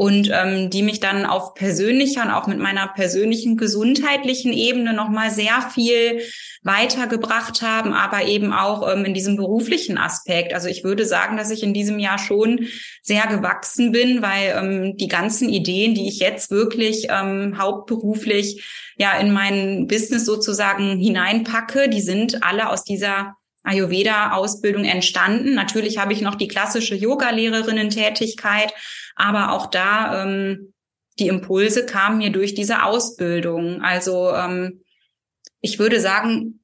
[0.00, 5.10] und ähm, die mich dann auf persönlicher und auch mit meiner persönlichen gesundheitlichen Ebene noch
[5.10, 6.22] mal sehr viel
[6.62, 10.54] weitergebracht haben, aber eben auch ähm, in diesem beruflichen Aspekt.
[10.54, 12.60] Also ich würde sagen, dass ich in diesem Jahr schon
[13.02, 18.64] sehr gewachsen bin, weil ähm, die ganzen Ideen, die ich jetzt wirklich ähm, hauptberuflich
[18.96, 25.54] ja in mein Business sozusagen hineinpacke, die sind alle aus dieser Ayurveda-Ausbildung entstanden.
[25.54, 28.72] Natürlich habe ich noch die klassische Yoga-Lehrerinnen-Tätigkeit,
[29.16, 30.72] aber auch da ähm,
[31.18, 33.82] die Impulse kamen mir durch diese Ausbildung.
[33.82, 34.82] Also ähm,
[35.60, 36.60] ich würde sagen,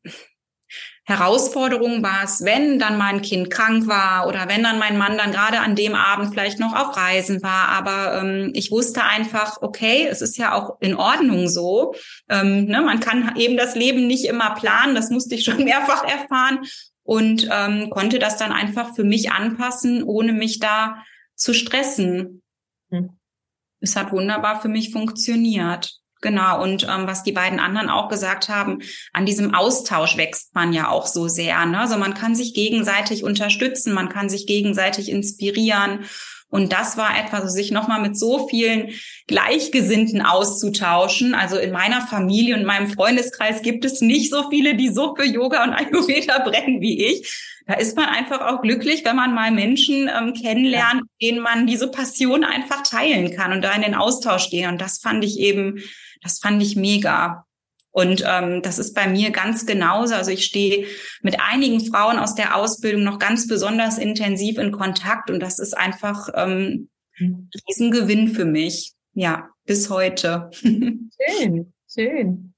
[1.05, 5.31] Herausforderung war es, wenn dann mein Kind krank war oder wenn dann mein Mann dann
[5.31, 7.69] gerade an dem Abend vielleicht noch auf Reisen war.
[7.69, 11.95] Aber ähm, ich wusste einfach, okay, es ist ja auch in Ordnung so.
[12.29, 14.97] Ähm, ne, man kann eben das Leben nicht immer planen.
[14.97, 16.61] Das musste ich schon mehrfach erfahren
[17.05, 21.05] und ähm, konnte das dann einfach für mich anpassen, ohne mich da
[21.37, 22.43] zu stressen.
[22.91, 23.11] Hm.
[23.81, 26.01] Es hat wunderbar für mich funktioniert.
[26.23, 28.79] Genau, und ähm, was die beiden anderen auch gesagt haben,
[29.13, 31.65] an diesem Austausch wächst man ja auch so sehr.
[31.67, 31.79] Ne?
[31.79, 36.07] Also man kann sich gegenseitig unterstützen, man kann sich gegenseitig inspirieren.
[36.49, 38.91] Und das war etwas, sich nochmal mit so vielen
[39.27, 41.35] Gleichgesinnten auszutauschen.
[41.35, 45.25] Also in meiner Familie und meinem Freundeskreis gibt es nicht so viele, die so für
[45.25, 49.51] Yoga und Ayurveda brennen wie ich da ist man einfach auch glücklich, wenn man mal
[49.51, 51.29] Menschen ähm, kennenlernt, ja.
[51.29, 54.71] denen man diese Passion einfach teilen kann und da in den Austausch gehen.
[54.71, 55.83] Und das fand ich eben,
[56.23, 57.45] das fand ich mega.
[57.97, 60.15] Und ähm, das ist bei mir ganz genauso.
[60.15, 60.85] Also ich stehe
[61.23, 65.75] mit einigen Frauen aus der Ausbildung noch ganz besonders intensiv in Kontakt und das ist
[65.75, 68.93] einfach ähm, ein Riesengewinn für mich.
[69.15, 69.49] Ja.
[69.65, 70.51] bis heute.
[70.63, 72.53] Schön, schön.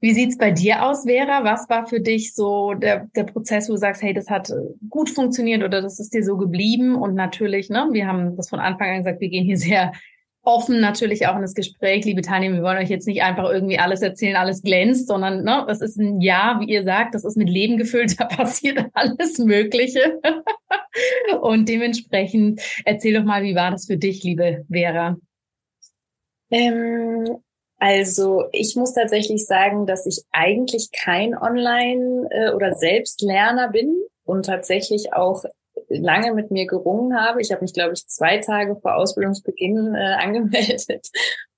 [0.00, 1.44] Wie sieht's bei dir aus, Vera?
[1.44, 4.50] Was war für dich so der, der Prozess, wo du sagst, hey, das hat
[4.88, 6.94] gut funktioniert oder das ist dir so geblieben?
[6.94, 9.92] Und natürlich, ne, wir haben das von Anfang an gesagt, wir gehen hier sehr
[10.42, 12.56] offen natürlich auch in das Gespräch, liebe Teilnehmer.
[12.56, 15.98] Wir wollen euch jetzt nicht einfach irgendwie alles erzählen, alles glänzt, sondern ne, es ist
[15.98, 20.20] ein Jahr, wie ihr sagt, das ist mit Leben gefüllt, da passiert alles Mögliche.
[21.40, 25.16] Und dementsprechend erzähl doch mal, wie war das für dich, liebe Vera?
[26.50, 27.42] Ähm,
[27.78, 34.46] also ich muss tatsächlich sagen, dass ich eigentlich kein Online- äh, oder Selbstlerner bin und
[34.46, 35.44] tatsächlich auch
[35.90, 37.40] lange mit mir gerungen habe.
[37.40, 41.08] Ich habe mich, glaube ich, zwei Tage vor Ausbildungsbeginn äh, angemeldet,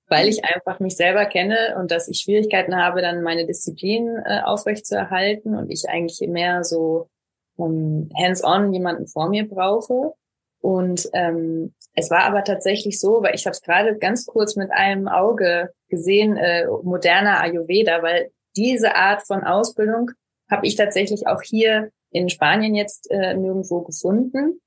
[0.07, 4.41] weil ich einfach mich selber kenne und dass ich Schwierigkeiten habe, dann meine Disziplin äh,
[4.41, 7.09] aufrechtzuerhalten und ich eigentlich mehr so
[7.55, 10.13] um, hands-on jemanden vor mir brauche.
[10.59, 14.71] Und ähm, es war aber tatsächlich so, weil ich habe es gerade ganz kurz mit
[14.71, 20.11] einem Auge gesehen, äh, moderner Ayurveda, weil diese Art von Ausbildung
[20.49, 24.61] habe ich tatsächlich auch hier in Spanien jetzt äh, nirgendwo gefunden.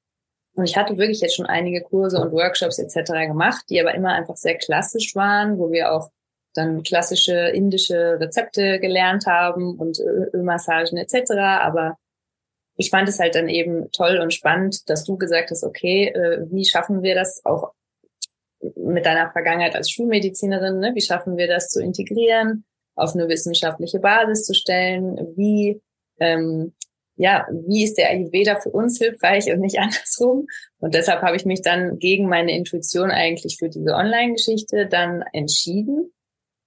[0.54, 3.12] Und ich hatte wirklich jetzt schon einige Kurse und Workshops etc.
[3.28, 6.11] gemacht, die aber immer einfach sehr klassisch waren, wo wir auch
[6.54, 11.32] dann klassische indische Rezepte gelernt haben und Ölmassagen etc.
[11.32, 11.96] Aber
[12.76, 16.46] ich fand es halt dann eben toll und spannend, dass du gesagt hast, okay, äh,
[16.50, 17.72] wie schaffen wir das auch
[18.76, 20.92] mit deiner Vergangenheit als Schulmedizinerin, ne?
[20.94, 25.82] wie schaffen wir das zu integrieren, auf eine wissenschaftliche Basis zu stellen, wie
[26.18, 26.72] ähm,
[27.16, 30.46] ja, wie ist der Ayurveda für uns hilfreich und nicht andersrum?
[30.79, 36.12] Und deshalb habe ich mich dann gegen meine Intuition eigentlich für diese Online-Geschichte dann entschieden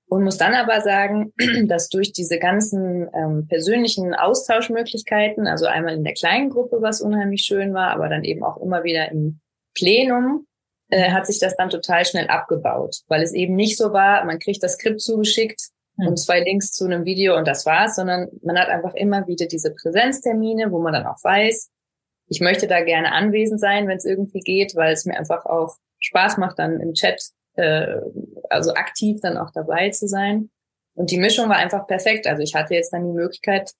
[0.09, 1.33] und muss dann aber sagen,
[1.67, 7.43] dass durch diese ganzen ähm, persönlichen Austauschmöglichkeiten, also einmal in der kleinen Gruppe, was unheimlich
[7.43, 9.39] schön war, aber dann eben auch immer wieder im
[9.75, 10.47] Plenum,
[10.89, 14.39] äh, hat sich das dann total schnell abgebaut, weil es eben nicht so war, man
[14.39, 15.69] kriegt das Skript zugeschickt.
[16.07, 19.47] Und zwei Links zu einem Video und das war's, sondern man hat einfach immer wieder
[19.47, 21.69] diese Präsenztermine, wo man dann auch weiß,
[22.29, 25.75] ich möchte da gerne anwesend sein, wenn es irgendwie geht, weil es mir einfach auch
[25.99, 27.21] Spaß macht, dann im Chat,
[27.55, 27.97] äh,
[28.49, 30.49] also aktiv dann auch dabei zu sein.
[30.95, 32.27] Und die Mischung war einfach perfekt.
[32.27, 33.71] Also ich hatte jetzt dann die Möglichkeit,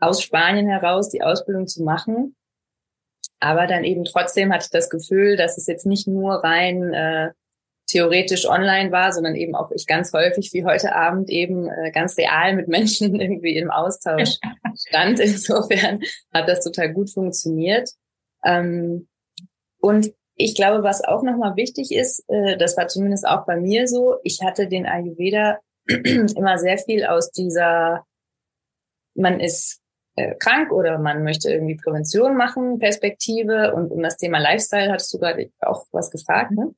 [0.00, 2.36] aus Spanien heraus die Ausbildung zu machen.
[3.40, 7.30] Aber dann eben trotzdem hatte ich das Gefühl, dass es jetzt nicht nur rein äh,
[7.94, 12.18] theoretisch online war, sondern eben auch ich ganz häufig wie heute Abend eben äh, ganz
[12.18, 14.38] real mit Menschen irgendwie im Austausch
[14.88, 15.20] stand.
[15.20, 16.00] Insofern
[16.32, 17.90] hat das total gut funktioniert.
[18.44, 19.06] Ähm,
[19.78, 23.86] und ich glaube, was auch nochmal wichtig ist, äh, das war zumindest auch bei mir
[23.86, 28.04] so, ich hatte den Ayurveda immer sehr viel aus dieser,
[29.14, 29.80] man ist
[30.16, 35.14] äh, krank oder man möchte irgendwie Prävention machen, Perspektive und um das Thema Lifestyle hattest
[35.14, 36.74] du gerade auch was gefragt, ne?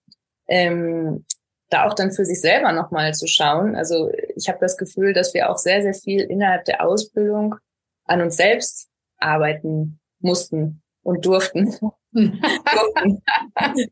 [0.49, 1.25] Ähm,
[1.71, 3.75] da auch dann für sich selber nochmal zu schauen.
[3.75, 7.57] Also ich habe das Gefühl, dass wir auch sehr, sehr viel innerhalb der Ausbildung
[8.05, 11.77] an uns selbst arbeiten mussten und durften.
[12.13, 13.23] durften.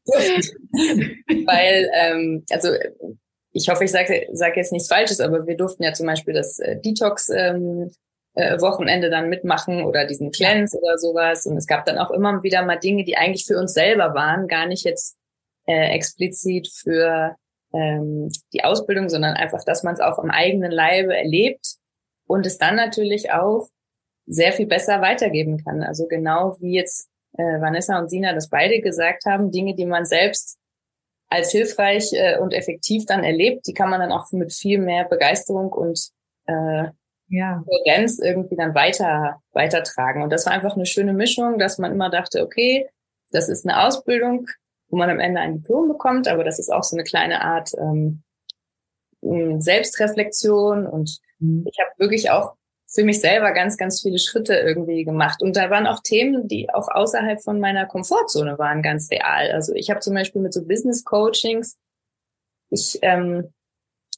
[0.05, 1.25] durften.
[1.47, 2.71] Weil, ähm, also
[3.53, 6.59] ich hoffe, ich sage sag jetzt nichts Falsches, aber wir durften ja zum Beispiel das
[6.59, 7.91] äh, Detox ähm,
[8.35, 11.47] äh, Wochenende dann mitmachen oder diesen Cleanse oder sowas.
[11.47, 14.49] Und es gab dann auch immer wieder mal Dinge, die eigentlich für uns selber waren,
[14.49, 15.17] gar nicht jetzt
[15.67, 17.37] äh, explizit für
[17.73, 21.77] ähm, die Ausbildung, sondern einfach, dass man es auch im eigenen Leibe erlebt
[22.27, 23.69] und es dann natürlich auch
[24.27, 25.83] sehr viel besser weitergeben kann.
[25.83, 30.05] Also genau wie jetzt äh, Vanessa und Sina das beide gesagt haben, Dinge, die man
[30.05, 30.59] selbst
[31.29, 35.05] als hilfreich äh, und effektiv dann erlebt, die kann man dann auch mit viel mehr
[35.05, 36.11] Begeisterung und
[36.47, 36.85] äh,
[37.29, 37.63] ja.
[37.67, 40.23] Kohärenz irgendwie dann weiter weitertragen.
[40.23, 42.89] Und das war einfach eine schöne Mischung, dass man immer dachte, okay,
[43.31, 44.47] das ist eine Ausbildung,
[44.95, 47.73] wo man am Ende ein Diplom bekommt, aber das ist auch so eine kleine Art
[47.77, 48.23] ähm,
[49.61, 51.67] Selbstreflexion und mhm.
[51.69, 52.55] ich habe wirklich auch
[52.87, 55.43] für mich selber ganz, ganz viele Schritte irgendwie gemacht.
[55.43, 59.51] Und da waren auch Themen, die auch außerhalb von meiner Komfortzone waren, ganz real.
[59.51, 61.77] Also ich habe zum Beispiel mit so Business Coachings,
[62.71, 63.53] ich ähm,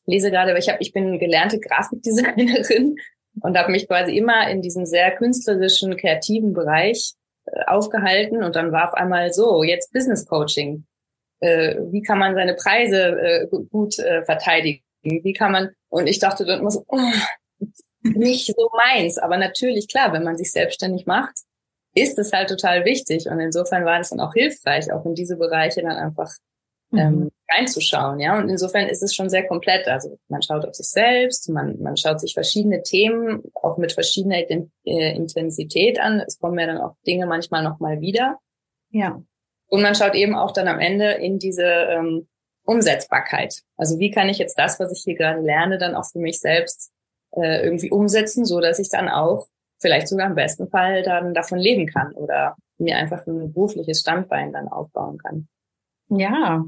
[0.05, 2.97] lese gerade, ich habe, ich bin gelernte Grafikdesignerin
[3.41, 7.15] und habe mich quasi immer in diesem sehr künstlerischen, kreativen Bereich
[7.67, 10.87] aufgehalten und dann war auf einmal so, jetzt Business Coaching.
[11.41, 14.83] Äh, wie kann man seine Preise äh, gut äh, verteidigen?
[15.03, 16.99] Wie kann man, und ich dachte dann immer so, oh,
[18.03, 19.19] nicht so meins.
[19.19, 21.35] Aber natürlich, klar, wenn man sich selbstständig macht,
[21.95, 23.27] ist es halt total wichtig.
[23.27, 26.31] Und insofern war das dann auch hilfreich, auch in diese Bereiche dann einfach
[26.93, 27.31] ähm, mhm.
[27.49, 28.39] Reinzuschauen, ja.
[28.39, 29.87] Und insofern ist es schon sehr komplett.
[29.89, 34.39] Also man schaut auf sich selbst, man, man schaut sich verschiedene Themen auch mit verschiedener
[34.39, 36.21] äh, Intensität an.
[36.27, 38.39] Es kommen ja dann auch Dinge manchmal nochmal wieder.
[38.91, 39.23] Ja.
[39.69, 42.29] Und man schaut eben auch dann am Ende in diese ähm,
[42.65, 43.63] Umsetzbarkeit.
[43.77, 46.41] Also wie kann ich jetzt das, was ich hier gerade lerne, dann auch für mich
[46.41, 46.93] selbst
[47.33, 49.47] äh, irgendwie umsetzen, so dass ich dann auch
[49.79, 54.53] vielleicht sogar im besten Fall dann davon leben kann oder mir einfach ein berufliches Standbein
[54.53, 55.49] dann aufbauen kann.
[56.09, 56.65] Ja.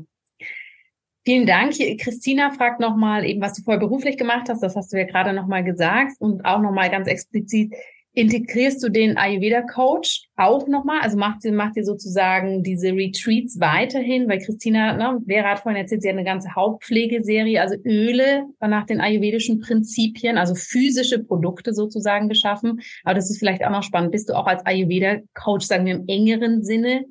[1.29, 1.75] Vielen Dank.
[2.01, 4.63] Christina fragt nochmal eben, was du vorher beruflich gemacht hast.
[4.63, 7.71] Das hast du ja gerade nochmal gesagt und auch nochmal ganz explizit
[8.15, 11.03] integrierst du den Ayurveda-Coach auch nochmal?
[11.03, 14.27] Also macht ihr, macht ihr sozusagen diese Retreats weiterhin?
[14.27, 18.87] Weil Christina, ne, Vera hat vorhin erzählt, sie hat eine ganze Hauptpflegeserie, also Öle nach
[18.87, 22.81] den ayurvedischen Prinzipien, also physische Produkte sozusagen geschaffen.
[23.05, 24.13] Aber das ist vielleicht auch noch spannend.
[24.13, 27.05] Bist du auch als Ayurveda-Coach, sagen wir im engeren Sinne,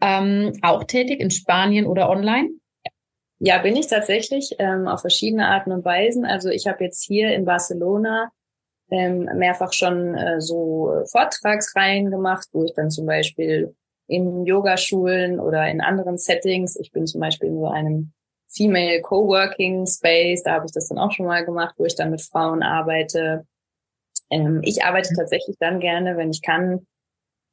[0.00, 2.48] ähm, auch tätig in Spanien oder online?
[3.40, 6.24] Ja, bin ich tatsächlich ähm, auf verschiedene Arten und Weisen.
[6.24, 8.30] Also ich habe jetzt hier in Barcelona
[8.90, 13.74] ähm, mehrfach schon äh, so Vortragsreihen gemacht, wo ich dann zum Beispiel
[14.08, 18.12] in Yogaschulen oder in anderen Settings, ich bin zum Beispiel in so einem
[18.48, 22.10] Female Coworking Space, da habe ich das dann auch schon mal gemacht, wo ich dann
[22.10, 23.46] mit Frauen arbeite.
[24.30, 26.86] Ähm, ich arbeite tatsächlich dann gerne, wenn ich kann,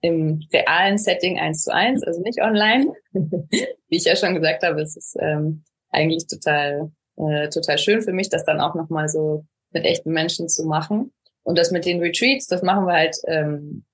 [0.02, 2.94] im realen Setting eins zu eins, also nicht online.
[3.14, 5.64] Wie ich ja schon gesagt habe, es ist ähm,
[5.96, 10.48] eigentlich total, äh, total schön für mich, das dann auch nochmal so mit echten Menschen
[10.50, 11.12] zu machen.
[11.44, 13.86] Und das mit den Retreats, das machen wir halt, ähm,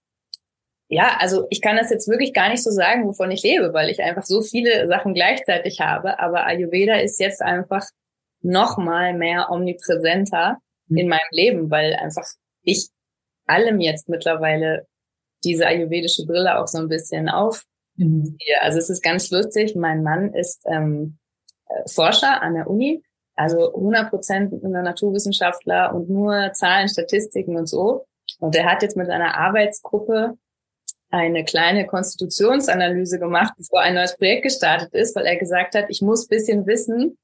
[0.87, 3.89] ja, also ich kann das jetzt wirklich gar nicht so sagen, wovon ich lebe, weil
[3.89, 6.19] ich einfach so viele Sachen gleichzeitig habe.
[6.19, 7.85] Aber Ayurveda ist jetzt einfach
[8.41, 10.97] noch mal mehr omnipräsenter mhm.
[10.97, 12.25] in meinem Leben, weil einfach
[12.63, 12.89] ich
[13.47, 14.85] allem jetzt mittlerweile
[15.43, 17.63] diese ayurvedische Brille auch so ein bisschen auf.
[17.95, 18.37] Mhm.
[18.59, 19.75] Also es ist ganz lustig.
[19.75, 21.20] Mein Mann ist ähm, äh,
[21.87, 23.03] Forscher an der Uni
[23.35, 28.05] also 100 Prozent Naturwissenschaftler und nur Zahlen, Statistiken und so.
[28.39, 30.37] Und er hat jetzt mit einer Arbeitsgruppe
[31.09, 36.01] eine kleine Konstitutionsanalyse gemacht, bevor ein neues Projekt gestartet ist, weil er gesagt hat, ich
[36.01, 37.17] muss bisschen wissen,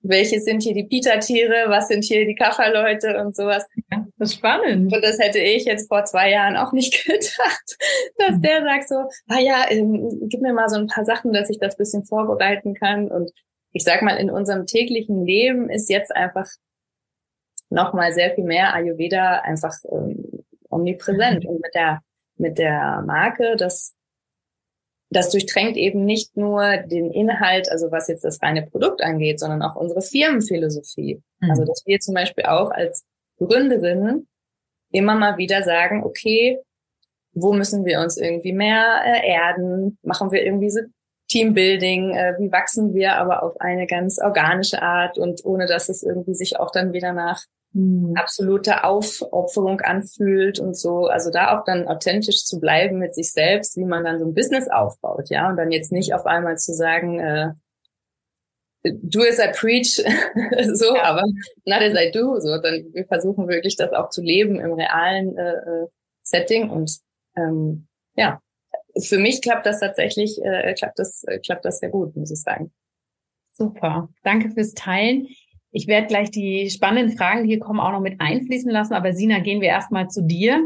[0.00, 3.66] welche sind hier die Pita-Tiere, was sind hier die Kafferleute und sowas.
[3.90, 4.92] Ja, das ist spannend.
[4.92, 7.76] Und das hätte ich jetzt vor zwei Jahren auch nicht gedacht,
[8.18, 8.42] dass mhm.
[8.42, 8.94] der sagt so,
[9.28, 12.74] ah ja, ähm, gib mir mal so ein paar Sachen, dass ich das bisschen vorbereiten
[12.74, 13.08] kann.
[13.10, 13.32] Und
[13.72, 16.46] ich sag mal, in unserem täglichen Leben ist jetzt einfach
[17.70, 21.44] nochmal sehr viel mehr Ayurveda einfach ähm, omnipräsent.
[21.44, 22.00] Und mit der,
[22.36, 23.94] mit der Marke, das,
[25.10, 29.62] das durchdrängt eben nicht nur den Inhalt, also was jetzt das reine Produkt angeht, sondern
[29.62, 31.22] auch unsere Firmenphilosophie.
[31.40, 31.50] Mhm.
[31.50, 33.04] Also, dass wir zum Beispiel auch als
[33.38, 34.28] Gründerinnen
[34.90, 36.58] immer mal wieder sagen, okay,
[37.32, 39.98] wo müssen wir uns irgendwie mehr äh, erden?
[40.02, 40.80] Machen wir irgendwie so
[41.28, 46.02] Teambuilding, äh, wie wachsen wir aber auf eine ganz organische Art und ohne dass es
[46.02, 48.14] irgendwie sich auch dann wieder nach mhm.
[48.16, 51.06] absoluter Aufopferung anfühlt und so.
[51.06, 54.34] Also da auch dann authentisch zu bleiben mit sich selbst, wie man dann so ein
[54.34, 57.52] Business aufbaut, ja, und dann jetzt nicht auf einmal zu sagen, äh,
[58.84, 59.96] do as I preach,
[60.72, 61.02] so, ja.
[61.04, 61.24] aber
[61.66, 65.36] not as I do, so, dann wir versuchen wirklich das auch zu leben im realen
[65.36, 65.86] äh, äh
[66.22, 66.98] Setting und
[67.36, 68.42] ähm, ja,
[69.00, 72.40] für mich klappt das tatsächlich, äh, klappt das, äh, klappt das sehr gut, muss ich
[72.40, 72.72] sagen.
[73.52, 74.08] Super.
[74.22, 75.28] Danke fürs Teilen.
[75.70, 78.94] Ich werde gleich die spannenden Fragen, die hier kommen, auch noch mit einfließen lassen.
[78.94, 80.62] Aber Sina, gehen wir erstmal zu dir.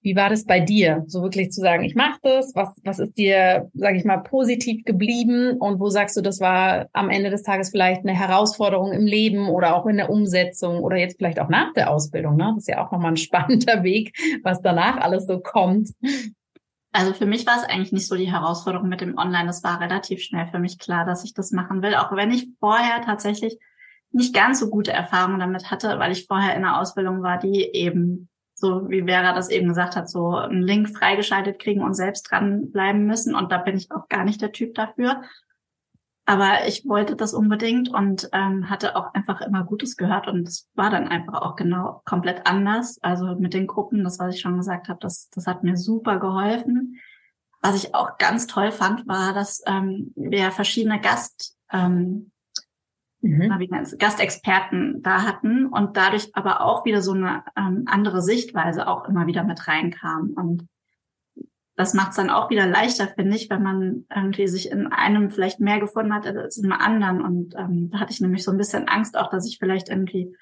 [0.00, 1.04] Wie war das bei dir?
[1.08, 2.52] So wirklich zu sagen, ich mache das.
[2.54, 5.56] Was, was ist dir, sage ich mal, positiv geblieben?
[5.58, 9.48] Und wo sagst du, das war am Ende des Tages vielleicht eine Herausforderung im Leben
[9.48, 12.36] oder auch in der Umsetzung oder jetzt vielleicht auch nach der Ausbildung?
[12.36, 12.52] Ne?
[12.54, 15.90] Das ist ja auch nochmal ein spannender Weg, was danach alles so kommt.
[16.98, 19.46] Also für mich war es eigentlich nicht so die Herausforderung mit dem Online.
[19.46, 21.94] Das war relativ schnell für mich klar, dass ich das machen will.
[21.94, 23.56] Auch wenn ich vorher tatsächlich
[24.10, 27.70] nicht ganz so gute Erfahrungen damit hatte, weil ich vorher in einer Ausbildung war, die
[27.72, 32.28] eben, so wie Vera das eben gesagt hat, so einen Link freigeschaltet kriegen und selbst
[32.28, 33.36] dranbleiben müssen.
[33.36, 35.22] Und da bin ich auch gar nicht der Typ dafür.
[36.28, 40.68] Aber ich wollte das unbedingt und ähm, hatte auch einfach immer Gutes gehört und es
[40.74, 42.98] war dann einfach auch genau komplett anders.
[43.00, 46.18] Also mit den Gruppen, das was ich schon gesagt habe, das, das hat mir super
[46.18, 47.00] geholfen.
[47.62, 52.30] Was ich auch ganz toll fand, war, dass ähm, wir verschiedene Gast ähm,
[53.22, 53.50] mhm.
[53.96, 59.26] Gastexperten da hatten und dadurch aber auch wieder so eine ähm, andere Sichtweise auch immer
[59.26, 60.34] wieder mit reinkam.
[60.36, 60.68] Und
[61.78, 65.30] das macht es dann auch wieder leichter, finde ich, wenn man irgendwie sich in einem
[65.30, 67.22] vielleicht mehr gefunden hat als in einem anderen.
[67.22, 70.34] Und ähm, da hatte ich nämlich so ein bisschen Angst auch, dass ich vielleicht irgendwie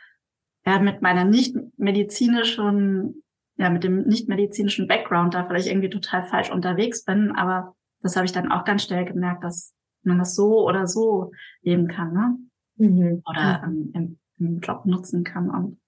[0.64, 3.22] ja mit meiner nicht medizinischen,
[3.58, 7.32] ja mit dem nicht medizinischen Background da vielleicht irgendwie total falsch unterwegs bin.
[7.32, 11.32] Aber das habe ich dann auch ganz schnell gemerkt, dass man das so oder so
[11.60, 12.38] leben kann, ne?
[12.76, 13.22] Mhm.
[13.28, 15.50] Oder ähm, im, im Job nutzen kann.
[15.50, 15.80] Und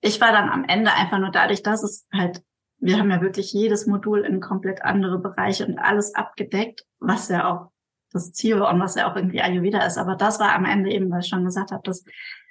[0.00, 2.42] ich war dann am Ende einfach nur dadurch, dass es halt
[2.84, 7.50] wir haben ja wirklich jedes Modul in komplett andere Bereiche und alles abgedeckt, was ja
[7.50, 7.70] auch
[8.12, 9.96] das Ziel und was ja auch irgendwie Ayurveda ist.
[9.96, 12.04] Aber das war am Ende eben, was ich schon gesagt habe, das,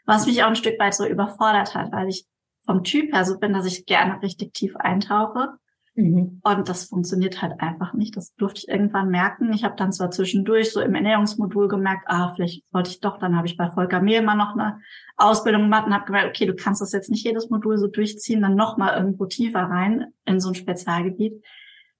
[0.05, 2.25] was mich auch ein Stück weit so überfordert hat, weil ich
[2.65, 5.49] vom Typ her so bin, dass ich gerne richtig tief eintauche.
[5.95, 6.41] Mhm.
[6.43, 8.17] Und das funktioniert halt einfach nicht.
[8.17, 9.53] Das durfte ich irgendwann merken.
[9.53, 13.35] Ich habe dann zwar zwischendurch so im Ernährungsmodul gemerkt, ah, vielleicht wollte ich doch, dann
[13.35, 14.79] habe ich bei Volker Mehlmann noch eine
[15.17, 18.41] Ausbildung gemacht und habe gemerkt, okay, du kannst das jetzt nicht jedes Modul so durchziehen,
[18.41, 21.43] dann noch mal irgendwo tiefer rein in so ein Spezialgebiet.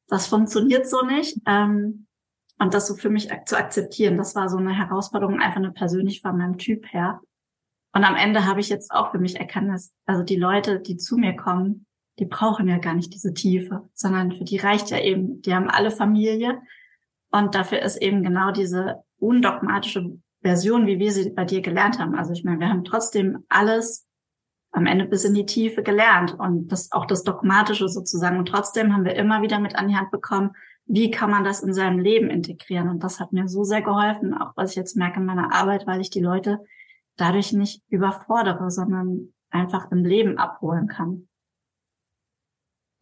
[0.08, 1.38] Das funktioniert so nicht.
[1.46, 2.08] Ähm,
[2.60, 6.22] und das so für mich zu akzeptieren, das war so eine Herausforderung, einfach nur persönlich
[6.22, 7.22] von meinem Typ her.
[7.94, 10.98] Und am Ende habe ich jetzt auch für mich erkannt, dass also die Leute, die
[10.98, 11.86] zu mir kommen,
[12.20, 15.70] die brauchen ja gar nicht diese Tiefe, sondern für die reicht ja eben, die haben
[15.70, 16.62] alle Familie.
[17.32, 22.16] Und dafür ist eben genau diese undogmatische Version, wie wir sie bei dir gelernt haben.
[22.16, 24.06] Also ich meine, wir haben trotzdem alles
[24.72, 28.38] am Ende bis in die Tiefe gelernt und das auch das Dogmatische sozusagen.
[28.38, 30.52] Und trotzdem haben wir immer wieder mit an die Hand bekommen,
[30.86, 32.90] wie kann man das in seinem Leben integrieren?
[32.90, 35.88] Und das hat mir so sehr geholfen, auch was ich jetzt merke in meiner Arbeit,
[35.88, 36.60] weil ich die Leute
[37.16, 41.30] dadurch nicht überfordere, sondern einfach im Leben abholen kann.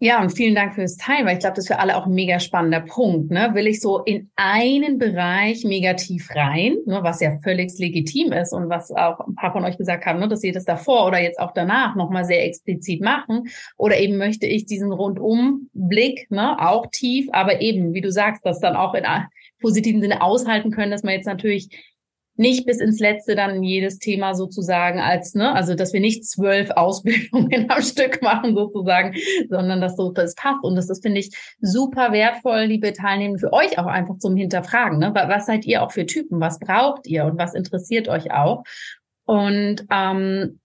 [0.03, 2.13] Ja, und vielen Dank fürs Teilen, weil ich glaube, das ist für alle auch ein
[2.15, 3.29] mega spannender Punkt.
[3.29, 3.51] Ne?
[3.53, 8.51] Will ich so in einen Bereich mega tief rein, ne, was ja völlig legitim ist
[8.51, 11.21] und was auch ein paar von euch gesagt haben, ne, dass sie das davor oder
[11.21, 13.43] jetzt auch danach nochmal sehr explizit machen.
[13.77, 18.59] Oder eben möchte ich diesen Rundumblick, ne, auch tief, aber eben, wie du sagst, das
[18.59, 19.05] dann auch in
[19.61, 21.69] positiven Sinne aushalten können, dass man jetzt natürlich
[22.35, 26.69] nicht bis ins Letzte dann jedes Thema sozusagen als, ne, also dass wir nicht zwölf
[26.75, 29.15] Ausbildungen am Stück machen sozusagen,
[29.49, 30.63] sondern dass so das passt.
[30.63, 34.99] Und das ist, finde ich, super wertvoll, liebe Teilnehmer, für euch auch einfach zum Hinterfragen.
[34.99, 35.11] Ne?
[35.13, 36.39] Was seid ihr auch für Typen?
[36.39, 38.63] Was braucht ihr und was interessiert euch auch?
[39.25, 40.60] Und ähm,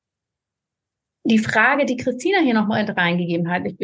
[1.27, 3.77] die Frage, die Christina hier noch mal reingegeben hat, ich,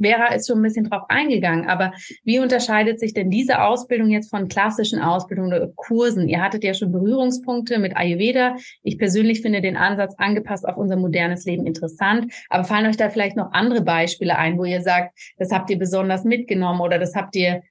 [0.00, 1.92] Vera ist schon ein bisschen drauf eingegangen, aber
[2.24, 6.28] wie unterscheidet sich denn diese Ausbildung jetzt von klassischen Ausbildungen oder Kursen?
[6.28, 8.56] Ihr hattet ja schon Berührungspunkte mit Ayurveda.
[8.82, 12.32] Ich persönlich finde den Ansatz angepasst auf unser modernes Leben interessant.
[12.48, 15.78] Aber fallen euch da vielleicht noch andere Beispiele ein, wo ihr sagt, das habt ihr
[15.78, 17.62] besonders mitgenommen oder das habt ihr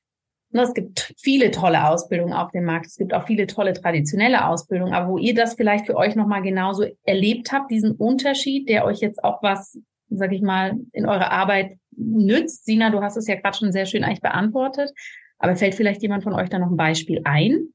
[0.62, 2.86] es gibt viele tolle Ausbildungen auf dem Markt.
[2.86, 4.94] Es gibt auch viele tolle traditionelle Ausbildungen.
[4.94, 9.00] Aber wo ihr das vielleicht für euch nochmal genauso erlebt habt, diesen Unterschied, der euch
[9.00, 9.80] jetzt auch was,
[10.10, 12.66] sag ich mal, in eurer Arbeit nützt.
[12.66, 14.92] Sina, du hast es ja gerade schon sehr schön eigentlich beantwortet.
[15.40, 17.74] Aber fällt vielleicht jemand von euch da noch ein Beispiel ein?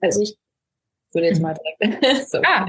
[0.00, 0.36] Also ich
[1.12, 2.28] würde jetzt mal direkt.
[2.28, 2.38] so.
[2.42, 2.66] ah.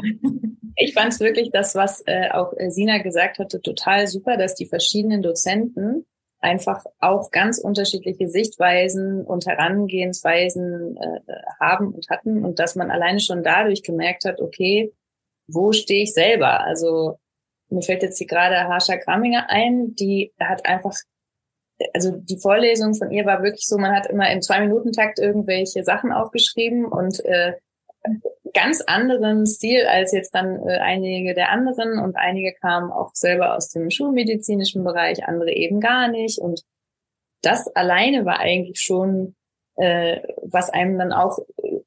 [0.76, 4.56] Ich fand es wirklich das, was äh, auch äh, Sina gesagt hatte, total super, dass
[4.56, 6.06] die verschiedenen Dozenten
[6.44, 13.20] einfach auch ganz unterschiedliche Sichtweisen und Herangehensweisen äh, haben und hatten und dass man alleine
[13.20, 14.92] schon dadurch gemerkt hat, okay,
[15.48, 16.62] wo stehe ich selber?
[16.62, 17.18] Also
[17.70, 20.96] mir fällt jetzt hier gerade Harsha Gramminger ein, die hat einfach,
[21.94, 26.12] also die Vorlesung von ihr war wirklich so, man hat immer im Zwei-Minuten-Takt irgendwelche Sachen
[26.12, 27.54] aufgeschrieben und äh,
[28.54, 32.00] ganz anderen Stil als jetzt dann äh, einige der anderen.
[32.00, 36.40] Und einige kamen auch selber aus dem schulmedizinischen Bereich, andere eben gar nicht.
[36.40, 36.64] Und
[37.42, 39.36] das alleine war eigentlich schon,
[39.76, 41.80] äh, was einem dann auch äh,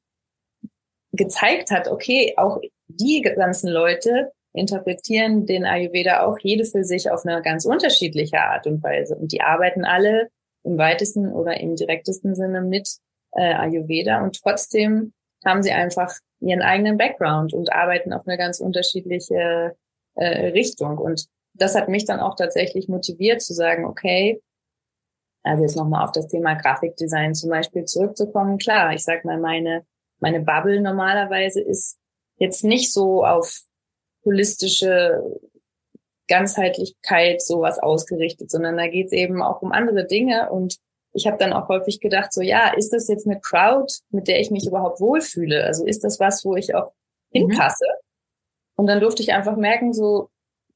[1.13, 7.25] gezeigt hat, okay, auch die ganzen Leute interpretieren den Ayurveda auch jede für sich auf
[7.25, 9.15] eine ganz unterschiedliche Art und Weise.
[9.17, 10.31] Und die arbeiten alle
[10.65, 12.89] im weitesten oder im direktesten Sinne mit
[13.33, 14.23] äh, Ayurveda.
[14.23, 15.13] Und trotzdem
[15.47, 19.77] haben sie einfach ihren eigenen Background und arbeiten auf eine ganz unterschiedliche
[20.15, 20.99] äh, Richtung.
[20.99, 24.43] Und das hat mich dann auch tatsächlich motiviert zu sagen, okay,
[25.43, 28.59] also jetzt nochmal auf das Thema Grafikdesign zum Beispiel zurückzukommen.
[28.59, 29.87] Klar, ich sag mal, meine,
[30.19, 31.99] meine Bubble normalerweise ist
[32.39, 33.63] jetzt nicht so auf
[34.25, 35.23] holistische
[36.29, 40.79] Ganzheitlichkeit sowas ausgerichtet, sondern da geht es eben auch um andere Dinge und
[41.17, 44.41] ich habe dann auch häufig gedacht, so ja, ist das jetzt eine Crowd, mit der
[44.41, 45.65] ich mich überhaupt wohlfühle?
[45.65, 46.93] Also ist das was, wo ich auch
[47.33, 47.49] mhm.
[47.49, 47.87] hinpasse?
[47.87, 48.77] Mhm.
[48.77, 50.29] Und dann durfte ich einfach merken, so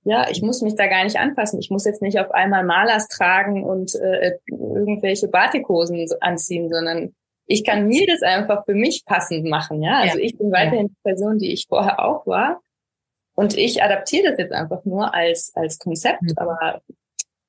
[0.04, 1.60] ja, ich muss mich da gar nicht anpassen.
[1.60, 7.14] Ich muss jetzt nicht auf einmal Malers tragen und äh, irgendwelche Batikhosen anziehen, sondern
[7.46, 9.82] ich kann mir das einfach für mich passend machen.
[9.82, 10.24] Ja, also ja.
[10.24, 12.60] ich bin weiterhin die Person, die ich vorher auch war.
[13.34, 16.34] Und ich adaptiere das jetzt einfach nur als, als Konzept, mhm.
[16.36, 16.80] aber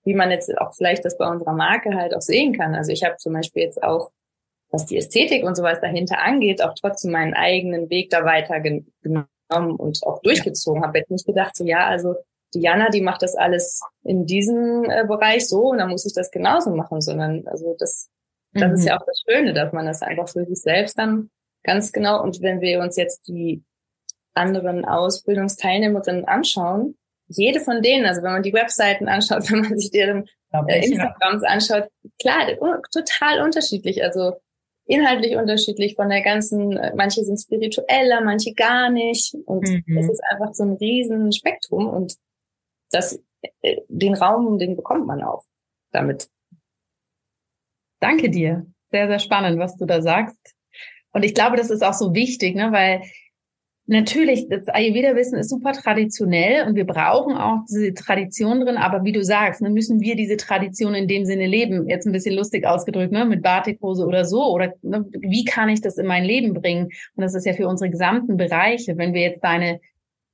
[0.04, 2.76] wie man jetzt auch vielleicht das bei unserer Marke halt auch sehen kann.
[2.76, 4.12] Also ich habe zum Beispiel jetzt auch,
[4.70, 9.28] was die Ästhetik und sowas dahinter angeht, auch trotzdem meinen eigenen Weg da weiter genommen
[9.49, 10.84] und auch durchgezogen.
[10.84, 12.16] Habe jetzt nicht gedacht, so ja, also
[12.54, 16.32] Diana, die macht das alles in diesem äh, Bereich so und dann muss ich das
[16.32, 18.10] genauso machen, sondern also das,
[18.54, 18.76] das mhm.
[18.76, 21.30] ist ja auch das Schöne, dass man das einfach für sich selbst dann
[21.64, 23.64] ganz genau und wenn wir uns jetzt die
[24.34, 26.97] anderen Ausbildungsteilnehmerinnen anschauen,
[27.36, 30.28] jede von denen, also wenn man die Webseiten anschaut, wenn man sich deren
[30.68, 32.48] äh, Instagrams anschaut, klar,
[32.92, 34.04] total unterschiedlich.
[34.04, 34.34] Also
[34.86, 39.34] inhaltlich unterschiedlich von der ganzen, manche sind spiritueller, manche gar nicht.
[39.46, 39.98] Und mhm.
[39.98, 42.16] es ist einfach so ein riesen Spektrum und
[42.92, 43.22] das,
[43.62, 45.44] äh, den Raum, den bekommt man auch
[45.92, 46.30] damit.
[48.00, 48.66] Danke dir.
[48.92, 50.54] Sehr, sehr spannend, was du da sagst.
[51.14, 53.04] Und ich glaube, das ist auch so wichtig, ne, weil
[53.88, 59.12] Natürlich, das Ayurveda-Wissen ist super traditionell und wir brauchen auch diese Tradition drin, aber wie
[59.12, 61.90] du sagst, ne, müssen wir diese Tradition in dem Sinne leben.
[61.90, 64.44] Jetzt ein bisschen lustig ausgedrückt, ne, mit Batikhose oder so.
[64.54, 66.86] Oder ne, wie kann ich das in mein Leben bringen?
[67.16, 68.98] Und das ist ja für unsere gesamten Bereiche.
[68.98, 69.80] Wenn wir jetzt deine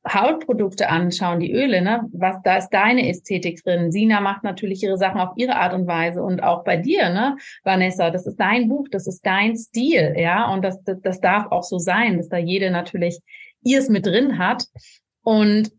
[0.08, 3.92] Hautprodukte anschauen, die Öle, ne, was, da ist deine Ästhetik drin.
[3.92, 7.38] Sina macht natürlich ihre Sachen auf ihre Art und Weise und auch bei dir, ne,
[7.64, 11.52] Vanessa, das ist dein Buch, das ist dein Stil, ja, und das, das, das darf
[11.52, 13.20] auch so sein, dass da jede natürlich
[13.64, 14.66] ihr es mit drin hat.
[15.24, 15.72] Und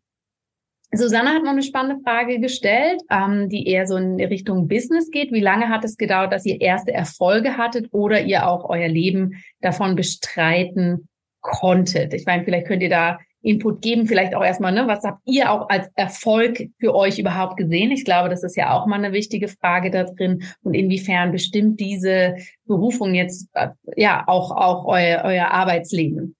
[0.92, 5.32] Susanne hat noch eine spannende Frage gestellt, ähm, die eher so in Richtung Business geht.
[5.32, 9.42] Wie lange hat es gedauert, dass ihr erste Erfolge hattet oder ihr auch euer Leben
[9.60, 11.08] davon bestreiten
[11.40, 12.14] konntet?
[12.14, 15.52] Ich meine, vielleicht könnt ihr da Input geben, vielleicht auch erstmal, ne, was habt ihr
[15.52, 17.92] auch als Erfolg für euch überhaupt gesehen?
[17.92, 21.78] Ich glaube, das ist ja auch mal eine wichtige Frage da drin und inwiefern bestimmt
[21.78, 22.36] diese
[22.66, 26.34] Berufung jetzt äh, ja auch auch euer, euer Arbeitsleben.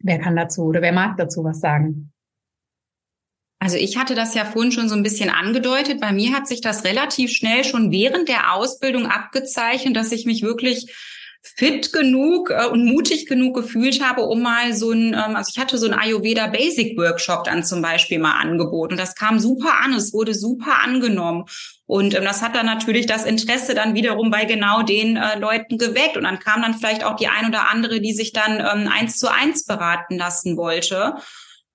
[0.00, 2.12] Wer kann dazu oder wer mag dazu was sagen?
[3.62, 6.00] Also ich hatte das ja vorhin schon so ein bisschen angedeutet.
[6.00, 10.42] Bei mir hat sich das relativ schnell schon während der Ausbildung abgezeichnet, dass ich mich
[10.42, 10.92] wirklich
[11.42, 15.60] fit genug äh, und mutig genug gefühlt habe, um mal so ein, ähm, also ich
[15.60, 18.92] hatte so ein Ayurveda Basic Workshop dann zum Beispiel mal angeboten.
[18.92, 21.44] Und das kam super an, es wurde super angenommen.
[21.86, 25.78] Und ähm, das hat dann natürlich das Interesse dann wiederum bei genau den äh, Leuten
[25.78, 26.16] geweckt.
[26.16, 29.18] Und dann kam dann vielleicht auch die ein oder andere, die sich dann ähm, eins
[29.18, 31.16] zu eins beraten lassen wollte.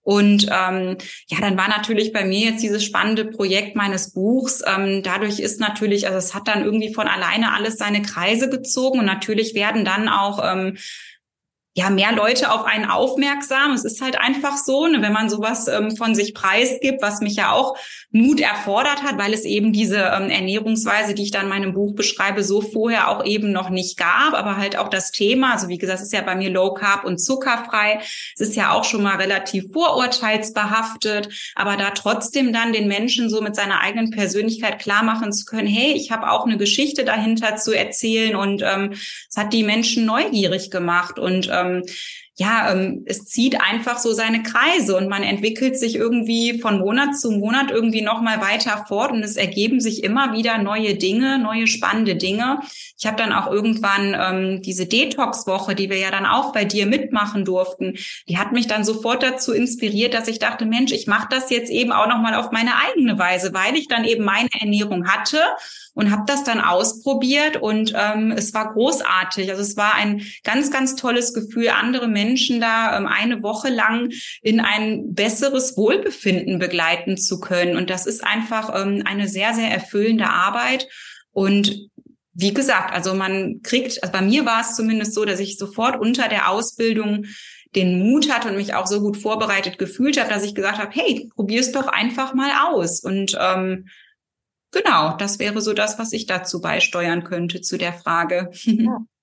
[0.07, 0.97] Und ähm,
[1.27, 4.63] ja, dann war natürlich bei mir jetzt dieses spannende Projekt meines Buchs.
[4.65, 8.99] Ähm, dadurch ist natürlich, also es hat dann irgendwie von alleine alles seine Kreise gezogen
[8.99, 10.77] und natürlich werden dann auch ähm,
[11.77, 13.73] ja mehr Leute auf einen aufmerksam.
[13.73, 17.35] Es ist halt einfach so, ne, wenn man sowas ähm, von sich preisgibt, was mich
[17.35, 17.77] ja auch
[18.09, 21.93] Mut erfordert hat, weil es eben diese ähm, Ernährungsweise, die ich dann in meinem Buch
[21.93, 25.77] beschreibe, so vorher auch eben noch nicht gab, aber halt auch das Thema, also wie
[25.77, 27.99] gesagt, es ist ja bei mir Low Carb und zuckerfrei.
[28.33, 33.39] Es ist ja auch schon mal relativ vorurteilsbehaftet, aber da trotzdem dann den Menschen so
[33.41, 37.57] mit seiner eigenen Persönlichkeit klar machen zu können, hey, ich habe auch eine Geschichte dahinter
[37.57, 41.83] zu erzählen und ähm, es hat die Menschen neugierig gemacht und ähm, ähm,
[42.39, 47.17] ja, ähm, es zieht einfach so seine Kreise und man entwickelt sich irgendwie von Monat
[47.17, 51.39] zu Monat irgendwie noch mal weiter fort und es ergeben sich immer wieder neue Dinge,
[51.39, 52.59] neue spannende Dinge.
[52.95, 56.85] Ich habe dann auch irgendwann ähm, diese Detox-Woche, die wir ja dann auch bei dir
[56.85, 57.95] mitmachen durften,
[58.29, 61.71] die hat mich dann sofort dazu inspiriert, dass ich dachte, Mensch, ich mache das jetzt
[61.71, 65.39] eben auch noch mal auf meine eigene Weise, weil ich dann eben meine Ernährung hatte
[65.95, 69.49] und habe das dann ausprobiert und ähm, es war großartig.
[69.49, 74.11] Also es war ein ganz, ganz tolles Gefühl, andere Menschen da ähm, eine Woche lang
[74.41, 77.77] in ein besseres Wohlbefinden begleiten zu können.
[77.77, 80.87] Und das ist einfach ähm, eine sehr, sehr erfüllende Arbeit.
[81.31, 81.89] Und
[82.33, 85.99] wie gesagt, also man kriegt, also bei mir war es zumindest so, dass ich sofort
[85.99, 87.25] unter der Ausbildung
[87.75, 90.91] den Mut hatte und mich auch so gut vorbereitet gefühlt habe, dass ich gesagt habe,
[90.93, 93.01] hey, probier's doch einfach mal aus.
[93.01, 93.85] Und ähm,
[94.71, 98.51] Genau, das wäre so das, was ich dazu beisteuern könnte zu der Frage.
[98.63, 98.99] Ja.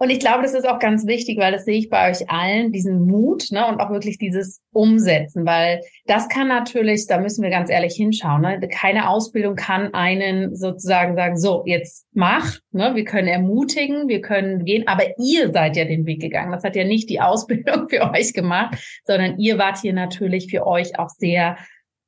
[0.00, 2.70] Und ich glaube, das ist auch ganz wichtig, weil das sehe ich bei euch allen,
[2.70, 7.50] diesen Mut ne, und auch wirklich dieses Umsetzen, weil das kann natürlich, da müssen wir
[7.50, 13.04] ganz ehrlich hinschauen, ne, keine Ausbildung kann einen sozusagen sagen, so, jetzt mach, ne, wir
[13.04, 16.52] können ermutigen, wir können gehen, aber ihr seid ja den Weg gegangen.
[16.52, 20.64] Das hat ja nicht die Ausbildung für euch gemacht, sondern ihr wart hier natürlich für
[20.64, 21.56] euch auch sehr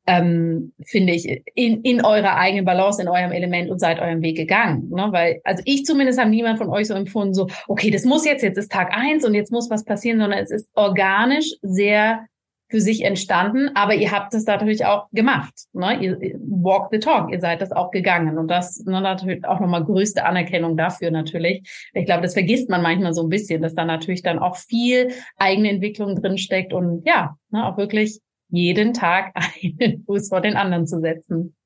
[0.07, 4.37] ähm, finde ich, in, in eurer eigenen Balance, in eurem Element und seid eurem Weg
[4.37, 4.89] gegangen.
[4.91, 5.09] Ne?
[5.11, 8.43] Weil, also ich zumindest habe niemand von euch so empfunden, so, okay, das muss jetzt,
[8.43, 12.27] jetzt ist Tag eins und jetzt muss was passieren, sondern es ist organisch sehr
[12.71, 15.53] für sich entstanden, aber ihr habt es natürlich auch gemacht.
[15.73, 15.99] Ne?
[16.01, 18.39] Ihr, walk the talk, ihr seid das auch gegangen.
[18.39, 21.69] Und das ne, natürlich auch nochmal größte Anerkennung dafür natürlich.
[21.93, 25.09] Ich glaube, das vergisst man manchmal so ein bisschen, dass da natürlich dann auch viel
[25.37, 28.21] eigene Entwicklung drinsteckt und ja, ne, auch wirklich
[28.51, 29.33] jeden Tag
[29.81, 31.57] einen Fuß vor den anderen zu setzen.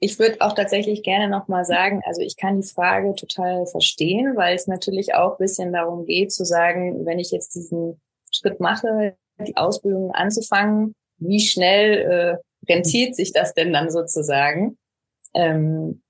[0.00, 4.54] Ich würde auch tatsächlich gerne nochmal sagen, also ich kann die Frage total verstehen, weil
[4.54, 9.16] es natürlich auch ein bisschen darum geht zu sagen, wenn ich jetzt diesen Schritt mache,
[9.46, 14.76] die Ausbildung anzufangen, wie schnell äh, rentiert sich das denn dann sozusagen?
[15.32, 16.02] Ähm,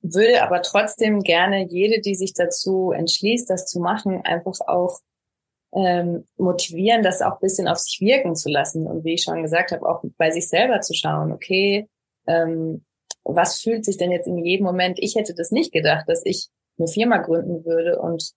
[0.00, 5.00] würde aber trotzdem gerne jede, die sich dazu entschließt, das zu machen, einfach auch
[5.74, 9.72] ähm, motivieren, das auch bisschen auf sich wirken zu lassen und wie ich schon gesagt
[9.72, 11.88] habe, auch bei sich selber zu schauen, okay,
[12.26, 12.84] ähm,
[13.24, 16.48] was fühlt sich denn jetzt in jedem Moment, ich hätte das nicht gedacht, dass ich
[16.78, 18.32] eine Firma gründen würde und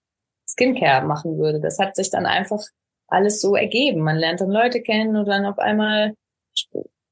[0.48, 1.60] Skincare machen würde.
[1.60, 2.62] Das hat sich dann einfach
[3.08, 4.02] alles so ergeben.
[4.02, 6.14] Man lernt dann Leute kennen und dann auf einmal,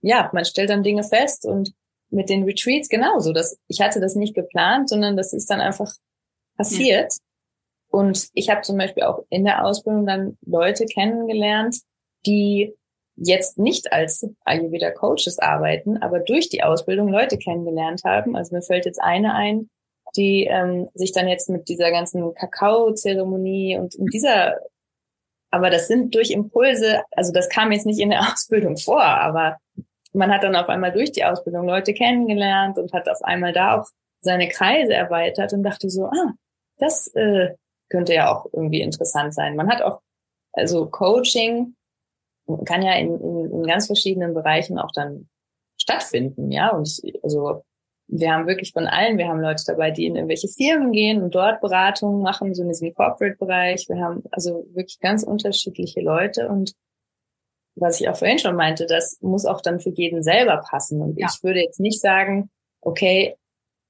[0.01, 1.74] ja, man stellt dann Dinge fest und
[2.09, 3.34] mit den Retreats genauso.
[3.34, 5.93] Das, ich hatte das nicht geplant, sondern das ist dann einfach
[6.55, 7.13] passiert.
[7.89, 11.77] Und ich habe zum Beispiel auch in der Ausbildung dann Leute kennengelernt,
[12.25, 12.75] die
[13.15, 18.35] jetzt nicht als Ayurveda Coaches arbeiten, aber durch die Ausbildung Leute kennengelernt haben.
[18.35, 19.69] Also mir fällt jetzt eine ein,
[20.15, 24.57] die ähm, sich dann jetzt mit dieser ganzen Kakao-Zeremonie und in dieser,
[25.49, 29.57] aber das sind durch Impulse, also das kam jetzt nicht in der Ausbildung vor, aber
[30.13, 33.79] man hat dann auf einmal durch die Ausbildung Leute kennengelernt und hat auf einmal da
[33.79, 33.88] auch
[34.21, 36.33] seine Kreise erweitert und dachte so, ah,
[36.77, 37.49] das äh,
[37.89, 39.55] könnte ja auch irgendwie interessant sein.
[39.55, 40.01] Man hat auch,
[40.53, 41.75] also Coaching
[42.65, 45.29] kann ja in, in, in ganz verschiedenen Bereichen auch dann
[45.79, 46.69] stattfinden, ja.
[46.69, 47.63] Und ich, also
[48.07, 51.35] wir haben wirklich von allen, wir haben Leute dabei, die in irgendwelche Firmen gehen und
[51.35, 53.89] dort Beratungen machen, so in diesem Corporate-Bereich.
[53.89, 56.73] Wir haben also wirklich ganz unterschiedliche Leute und
[57.79, 61.01] was ich auch vorhin schon meinte, das muss auch dann für jeden selber passen.
[61.01, 61.27] Und ja.
[61.31, 62.49] ich würde jetzt nicht sagen,
[62.81, 63.35] okay,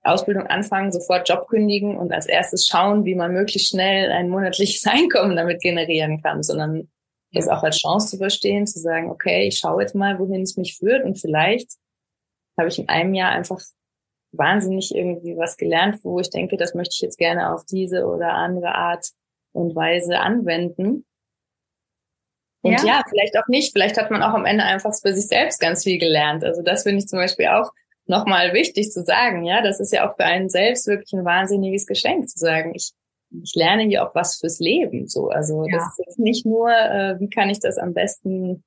[0.07, 4.85] Ausbildung anfangen, sofort Job kündigen und als erstes schauen, wie man möglichst schnell ein monatliches
[4.87, 6.89] Einkommen damit generieren kann, sondern
[7.33, 10.57] das auch als Chance zu verstehen, zu sagen, okay, ich schaue jetzt mal, wohin es
[10.57, 11.71] mich führt und vielleicht
[12.57, 13.59] habe ich in einem Jahr einfach
[14.31, 18.33] wahnsinnig irgendwie was gelernt, wo ich denke, das möchte ich jetzt gerne auf diese oder
[18.33, 19.05] andere Art
[19.53, 21.05] und Weise anwenden.
[22.61, 22.85] Und ja.
[22.85, 23.71] ja, vielleicht auch nicht.
[23.71, 26.43] Vielleicht hat man auch am Ende einfach für sich selbst ganz viel gelernt.
[26.43, 27.71] Also das finde ich zum Beispiel auch
[28.07, 29.43] nochmal wichtig zu sagen.
[29.43, 32.73] Ja, das ist ja auch für einen selbst wirklich ein wahnsinniges Geschenk zu sagen.
[32.75, 32.93] Ich
[33.43, 35.07] ich lerne hier auch was fürs Leben.
[35.07, 35.77] So, also ja.
[35.77, 38.63] das ist jetzt nicht nur, äh, wie kann ich das am besten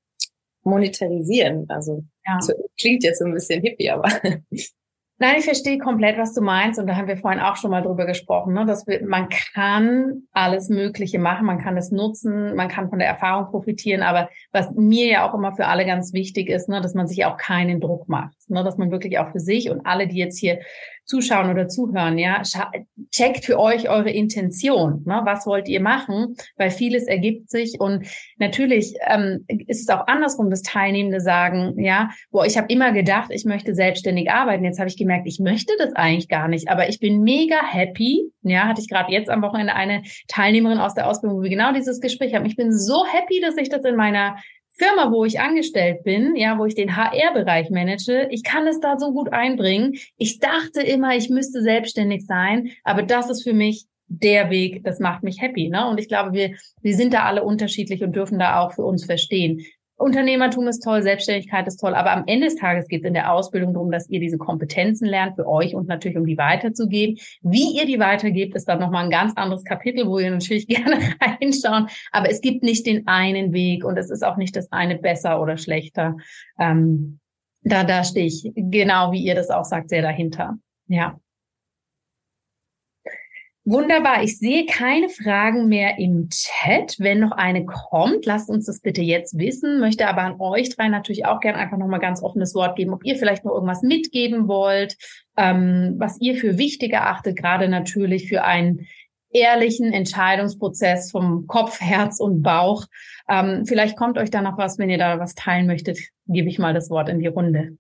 [0.63, 1.67] monetarisieren.
[1.69, 2.41] Also ja.
[2.41, 4.09] so, klingt jetzt so ein bisschen hippie, aber
[5.23, 6.81] Nein, ich verstehe komplett, was du meinst.
[6.81, 8.65] Und da haben wir vorhin auch schon mal drüber gesprochen, ne?
[8.65, 13.09] dass wir, man kann alles Mögliche machen, man kann es nutzen, man kann von der
[13.09, 14.01] Erfahrung profitieren.
[14.01, 17.27] Aber was mir ja auch immer für alle ganz wichtig ist, ne, dass man sich
[17.27, 18.65] auch keinen Druck macht, ne?
[18.65, 20.61] dass man wirklich auch für sich und alle, die jetzt hier
[21.11, 22.43] zuschauen oder zuhören, ja,
[23.11, 25.03] checkt für euch eure Intention.
[25.05, 25.21] Ne?
[25.25, 26.37] Was wollt ihr machen?
[26.57, 28.07] Weil vieles ergibt sich und
[28.39, 33.31] natürlich ähm, ist es auch andersrum, dass Teilnehmende sagen, ja, boah, ich habe immer gedacht,
[33.33, 34.65] ich möchte selbstständig arbeiten.
[34.65, 38.31] Jetzt habe ich gemerkt, ich möchte das eigentlich gar nicht, aber ich bin mega happy.
[38.43, 41.73] Ja, hatte ich gerade jetzt am Wochenende eine Teilnehmerin aus der Ausbildung, wo wir genau
[41.73, 42.47] dieses Gespräch haben.
[42.47, 44.37] Ich bin so happy, dass ich das in meiner
[44.81, 48.99] Firma, wo ich angestellt bin, ja, wo ich den HR-Bereich manage, ich kann es da
[48.99, 49.99] so gut einbringen.
[50.17, 54.99] Ich dachte immer, ich müsste selbstständig sein, aber das ist für mich der Weg, das
[54.99, 55.87] macht mich happy, ne?
[55.87, 59.05] Und ich glaube, wir, wir sind da alle unterschiedlich und dürfen da auch für uns
[59.05, 59.61] verstehen.
[60.01, 63.33] Unternehmertum ist toll, Selbstständigkeit ist toll, aber am Ende des Tages geht es in der
[63.33, 67.19] Ausbildung darum, dass ihr diese Kompetenzen lernt für euch und natürlich um die weiterzugeben.
[67.43, 70.99] Wie ihr die weitergebt, ist dann nochmal ein ganz anderes Kapitel, wo ihr natürlich gerne
[71.21, 71.89] reinschauen.
[72.13, 75.41] Aber es gibt nicht den einen Weg und es ist auch nicht das eine besser
[75.41, 76.17] oder schlechter.
[76.59, 77.21] Ähm,
[77.63, 80.57] da, da stehe ich genau, wie ihr das auch sagt, sehr dahinter.
[80.87, 81.21] Ja.
[83.65, 84.23] Wunderbar.
[84.23, 86.97] Ich sehe keine Fragen mehr im Chat.
[86.99, 89.81] Wenn noch eine kommt, lasst uns das bitte jetzt wissen.
[89.81, 93.05] Möchte aber an euch drei natürlich auch gerne einfach nochmal ganz offenes Wort geben, ob
[93.05, 94.97] ihr vielleicht noch irgendwas mitgeben wollt,
[95.37, 98.87] ähm, was ihr für wichtig erachtet, gerade natürlich für einen
[99.31, 102.87] ehrlichen Entscheidungsprozess vom Kopf, Herz und Bauch.
[103.29, 106.59] Ähm, vielleicht kommt euch da noch was, wenn ihr da was teilen möchtet, gebe ich
[106.59, 107.77] mal das Wort in die Runde.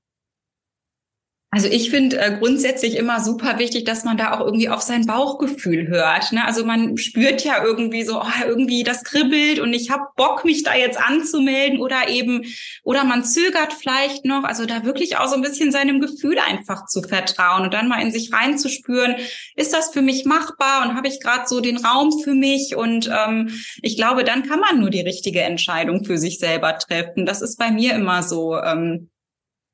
[1.52, 5.04] Also ich finde äh, grundsätzlich immer super wichtig, dass man da auch irgendwie auf sein
[5.04, 6.30] Bauchgefühl hört.
[6.30, 6.44] Ne?
[6.44, 10.62] Also man spürt ja irgendwie so, oh, irgendwie das kribbelt und ich habe Bock, mich
[10.62, 12.44] da jetzt anzumelden oder eben,
[12.84, 14.44] oder man zögert vielleicht noch.
[14.44, 18.00] Also da wirklich auch so ein bisschen seinem Gefühl einfach zu vertrauen und dann mal
[18.00, 19.16] in sich reinzuspüren,
[19.56, 22.76] ist das für mich machbar und habe ich gerade so den Raum für mich?
[22.76, 23.50] Und ähm,
[23.82, 27.26] ich glaube, dann kann man nur die richtige Entscheidung für sich selber treffen.
[27.26, 28.56] Das ist bei mir immer so.
[28.56, 29.10] Ähm,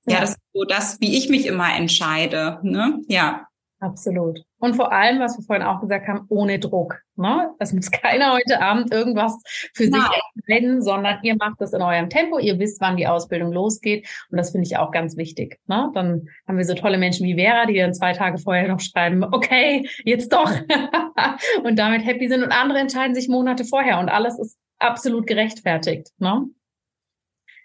[0.07, 2.59] ja, das ist so das, wie ich mich immer entscheide.
[2.63, 3.01] Ne?
[3.09, 3.47] Ja.
[3.79, 4.41] Absolut.
[4.59, 7.03] Und vor allem, was wir vorhin auch gesagt haben, ohne Druck.
[7.17, 7.51] Ne?
[7.59, 9.37] Es muss keiner heute Abend irgendwas
[9.75, 10.01] für Nein.
[10.01, 12.39] sich entscheiden, sondern ihr macht das in eurem Tempo.
[12.39, 14.09] Ihr wisst, wann die Ausbildung losgeht.
[14.31, 15.61] Und das finde ich auch ganz wichtig.
[15.67, 15.91] Ne?
[15.95, 19.23] Dann haben wir so tolle Menschen wie Vera, die dann zwei Tage vorher noch schreiben,
[19.25, 20.51] okay, jetzt doch.
[21.63, 22.43] und damit happy sind.
[22.43, 23.99] Und andere entscheiden sich Monate vorher.
[23.99, 26.09] Und alles ist absolut gerechtfertigt.
[26.19, 26.47] Ne?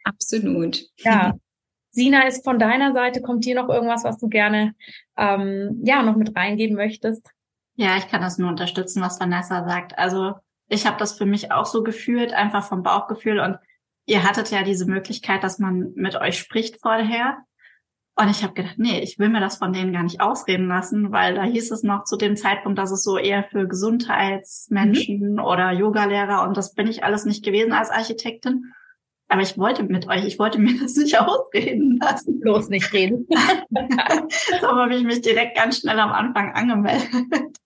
[0.03, 0.81] Absolut.
[0.97, 1.35] Ja.
[1.91, 4.73] Sina, ist von deiner Seite, kommt hier noch irgendwas, was du gerne
[5.17, 7.29] ähm, ja noch mit reingeben möchtest?
[7.75, 9.97] Ja, ich kann das nur unterstützen, was Vanessa sagt.
[9.97, 10.35] Also
[10.67, 13.39] ich habe das für mich auch so gefühlt, einfach vom Bauchgefühl.
[13.39, 13.57] Und
[14.05, 17.37] ihr hattet ja diese Möglichkeit, dass man mit euch spricht vorher.
[18.15, 21.11] Und ich habe gedacht, nee, ich will mir das von denen gar nicht ausreden lassen,
[21.11, 25.39] weil da hieß es noch zu dem Zeitpunkt, dass es so eher für Gesundheitsmenschen mhm.
[25.39, 28.73] oder Yogalehrer und das bin ich alles nicht gewesen als Architektin.
[29.31, 32.41] Aber ich wollte mit euch, ich wollte mir das nicht ausreden lassen.
[32.41, 33.27] Bloß nicht reden.
[34.61, 37.57] so habe ich mich direkt ganz schnell am Anfang angemeldet.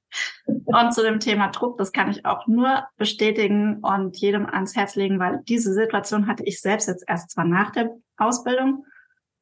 [0.65, 4.95] Und zu dem Thema Druck, das kann ich auch nur bestätigen und jedem ans Herz
[4.95, 8.85] legen, weil diese Situation hatte ich selbst jetzt erst zwar nach der Ausbildung,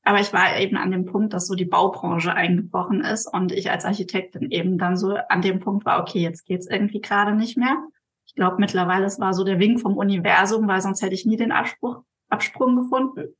[0.03, 3.69] aber ich war eben an dem Punkt, dass so die Baubranche eingebrochen ist und ich
[3.69, 7.57] als Architektin eben dann so an dem Punkt war, okay, jetzt geht's irgendwie gerade nicht
[7.57, 7.77] mehr.
[8.25, 11.37] Ich glaube mittlerweile, es war so der Wink vom Universum, weil sonst hätte ich nie
[11.37, 12.01] den Abspruch,
[12.33, 13.35] Absprung gefunden.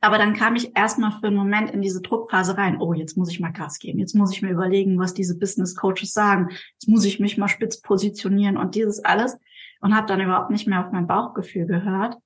[0.00, 2.80] Aber dann kam ich erstmal für einen Moment in diese Druckphase rein.
[2.80, 3.98] Oh, jetzt muss ich mal Gas geben.
[3.98, 6.48] Jetzt muss ich mir überlegen, was diese Business Coaches sagen.
[6.72, 9.38] Jetzt muss ich mich mal spitz positionieren und dieses alles.
[9.80, 12.16] Und habe dann überhaupt nicht mehr auf mein Bauchgefühl gehört.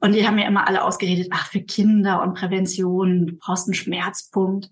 [0.00, 3.74] Und die haben mir immer alle ausgeredet, ach, für Kinder und Prävention, du brauchst einen
[3.74, 4.70] Schmerzpunkt.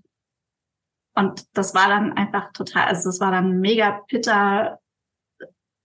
[1.14, 4.80] Und das war dann einfach total, also das war dann mega bitter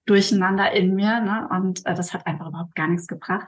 [0.07, 1.19] durcheinander in mir.
[1.19, 1.47] Ne?
[1.51, 3.47] Und äh, das hat einfach überhaupt gar nichts gebracht.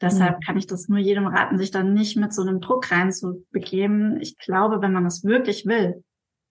[0.00, 0.40] Deshalb mhm.
[0.40, 4.20] kann ich das nur jedem raten, sich dann nicht mit so einem Druck reinzubegeben.
[4.20, 6.02] Ich glaube, wenn man das wirklich will,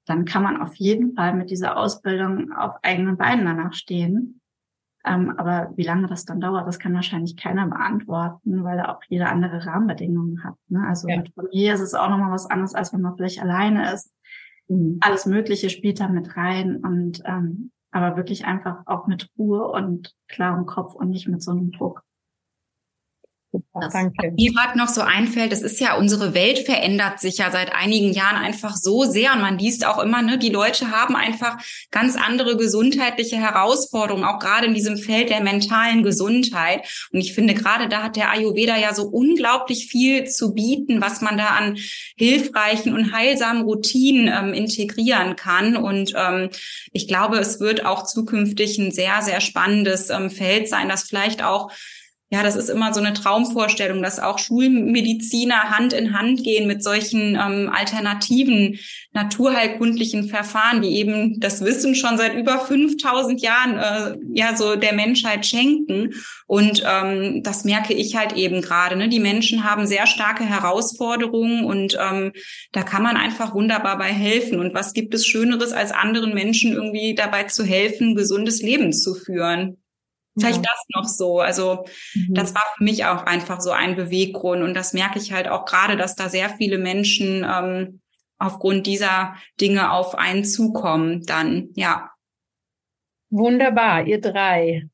[0.05, 4.41] dann kann man auf jeden Fall mit dieser Ausbildung auf eigenen Beinen danach stehen.
[5.05, 9.01] Ähm, aber wie lange das dann dauert, das kann wahrscheinlich keiner beantworten, weil er auch
[9.07, 10.55] jede andere Rahmenbedingungen hat.
[10.67, 10.85] Ne?
[10.87, 11.17] Also ja.
[11.17, 14.13] mit Familie ist es auch nochmal was anderes, als wenn man vielleicht alleine ist.
[14.67, 14.97] Mhm.
[15.01, 20.15] Alles Mögliche spielt da mit rein und ähm, aber wirklich einfach auch mit Ruhe und
[20.27, 22.03] klarem Kopf und nicht mit so einem Druck.
[23.51, 24.31] Super, danke.
[24.33, 28.13] Mir gerade noch so einfällt, das ist ja, unsere Welt verändert sich ja seit einigen
[28.13, 31.57] Jahren einfach so sehr und man liest auch immer, ne, die Leute haben einfach
[31.89, 36.87] ganz andere gesundheitliche Herausforderungen, auch gerade in diesem Feld der mentalen Gesundheit.
[37.11, 41.21] Und ich finde, gerade da hat der Ayurveda ja so unglaublich viel zu bieten, was
[41.21, 41.75] man da an
[42.17, 45.75] hilfreichen und heilsamen Routinen ähm, integrieren kann.
[45.75, 46.49] Und ähm,
[46.91, 51.43] ich glaube, es wird auch zukünftig ein sehr, sehr spannendes ähm, Feld sein, das vielleicht
[51.43, 51.71] auch
[52.31, 56.83] ja, das ist immer so eine Traumvorstellung, dass auch Schulmediziner Hand in Hand gehen mit
[56.83, 58.77] solchen ähm, alternativen
[59.13, 64.93] naturheilkundlichen Verfahren, die eben das Wissen schon seit über 5000 Jahren äh, ja so der
[64.93, 66.13] Menschheit schenken.
[66.45, 68.95] Und ähm, das merke ich halt eben gerade.
[68.95, 69.09] Ne?
[69.09, 72.31] Die Menschen haben sehr starke Herausforderungen und ähm,
[72.71, 74.59] da kann man einfach wunderbar bei helfen.
[74.59, 79.15] Und was gibt es Schöneres, als anderen Menschen irgendwie dabei zu helfen, gesundes Leben zu
[79.15, 79.77] führen?
[80.39, 80.71] Vielleicht ja.
[80.71, 81.39] das noch so.
[81.39, 82.33] Also mhm.
[82.33, 84.63] das war für mich auch einfach so ein Beweggrund.
[84.63, 88.01] Und das merke ich halt auch gerade, dass da sehr viele Menschen ähm,
[88.37, 91.23] aufgrund dieser Dinge auf einen zukommen.
[91.25, 92.11] Dann, ja.
[93.29, 94.87] Wunderbar, ihr drei.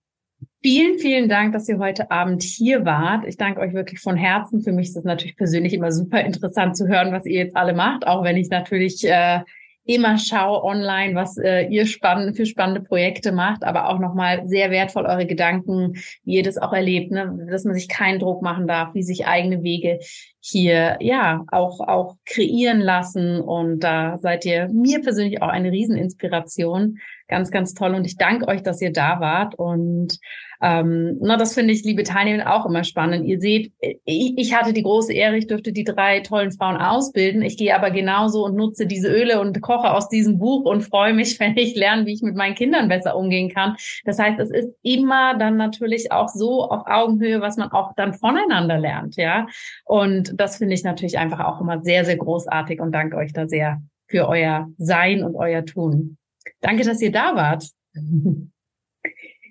[0.62, 3.26] Vielen, vielen Dank, dass ihr heute Abend hier wart.
[3.28, 4.64] Ich danke euch wirklich von Herzen.
[4.64, 7.74] Für mich ist es natürlich persönlich immer super interessant zu hören, was ihr jetzt alle
[7.74, 9.42] macht, auch wenn ich natürlich äh,
[9.86, 14.72] immer schau online, was äh, ihr spannend für spannende Projekte macht, aber auch nochmal sehr
[14.72, 17.48] wertvoll eure Gedanken, wie ihr das auch erlebt, ne?
[17.50, 20.00] dass man sich keinen Druck machen darf, wie sich eigene Wege
[20.42, 23.40] hier ja auch auch kreieren lassen.
[23.42, 27.94] Und da seid ihr mir persönlich auch eine Rieseninspiration, ganz ganz toll.
[27.94, 29.56] Und ich danke euch, dass ihr da wart.
[29.56, 30.20] Und
[30.62, 33.26] ähm, na, das finde ich, liebe Teilnehmer, auch immer spannend.
[33.26, 37.42] Ihr seht, ich, ich hatte die große Ehre, ich dürfte die drei tollen Frauen ausbilden.
[37.42, 41.14] Ich gehe aber genauso und nutze diese Öle und koche aus diesem Buch und freue
[41.14, 43.76] mich, wenn ich lerne, wie ich mit meinen Kindern besser umgehen kann.
[44.06, 48.14] Das heißt, es ist immer dann natürlich auch so auf Augenhöhe, was man auch dann
[48.14, 49.48] voneinander lernt, ja.
[49.86, 53.48] Und das finde ich natürlich einfach auch immer sehr, sehr großartig und danke euch da
[53.48, 56.18] sehr für euer Sein und euer Tun.
[56.62, 57.70] Danke, dass ihr da wart.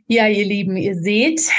[0.06, 1.50] Ja, ihr Lieben, ihr seht,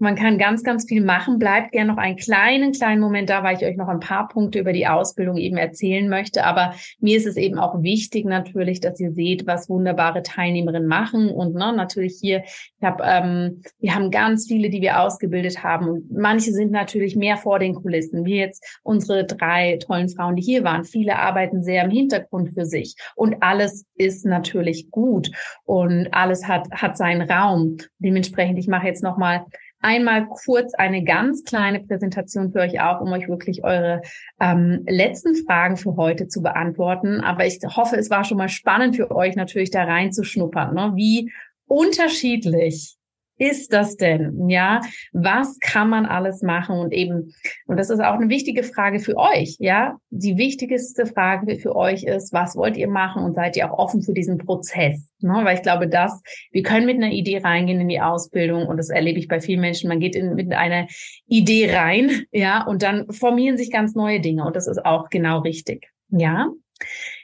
[0.00, 1.38] man kann ganz, ganz viel machen.
[1.38, 4.58] Bleibt gern noch einen kleinen, kleinen Moment da, weil ich euch noch ein paar Punkte
[4.58, 6.44] über die Ausbildung eben erzählen möchte.
[6.44, 11.28] Aber mir ist es eben auch wichtig natürlich, dass ihr seht, was wunderbare Teilnehmerinnen machen.
[11.28, 15.88] Und ne, natürlich hier, ich hab, ähm, wir haben ganz viele, die wir ausgebildet haben.
[15.88, 20.42] Und manche sind natürlich mehr vor den Kulissen, wie jetzt unsere drei tollen Frauen, die
[20.42, 20.84] hier waren.
[20.84, 22.96] Viele arbeiten sehr im Hintergrund für sich.
[23.16, 25.30] Und alles ist natürlich gut.
[25.64, 27.76] Und alles hat, hat seinen Raum.
[27.98, 29.44] Dementsprechend, ich mache jetzt nochmal
[29.80, 34.02] einmal kurz eine ganz kleine Präsentation für euch auf, um euch wirklich eure
[34.40, 37.20] ähm, letzten Fragen für heute zu beantworten.
[37.20, 40.92] Aber ich hoffe, es war schon mal spannend für euch natürlich da reinzuschnuppern, ne?
[40.94, 41.32] wie
[41.66, 42.96] unterschiedlich
[43.40, 44.50] ist das denn?
[44.50, 44.82] Ja,
[45.12, 46.78] was kann man alles machen?
[46.78, 47.34] Und eben,
[47.66, 49.56] und das ist auch eine wichtige Frage für euch.
[49.58, 53.24] Ja, die wichtigste Frage für euch ist, was wollt ihr machen?
[53.24, 55.08] Und seid ihr auch offen für diesen Prozess?
[55.20, 55.40] Ne?
[55.42, 56.20] Weil ich glaube, dass
[56.52, 59.60] wir können mit einer Idee reingehen in die Ausbildung und das erlebe ich bei vielen
[59.60, 59.88] Menschen.
[59.88, 60.86] Man geht in, mit einer
[61.26, 65.38] Idee rein, ja, und dann formieren sich ganz neue Dinge und das ist auch genau
[65.40, 65.88] richtig.
[66.10, 66.50] Ja.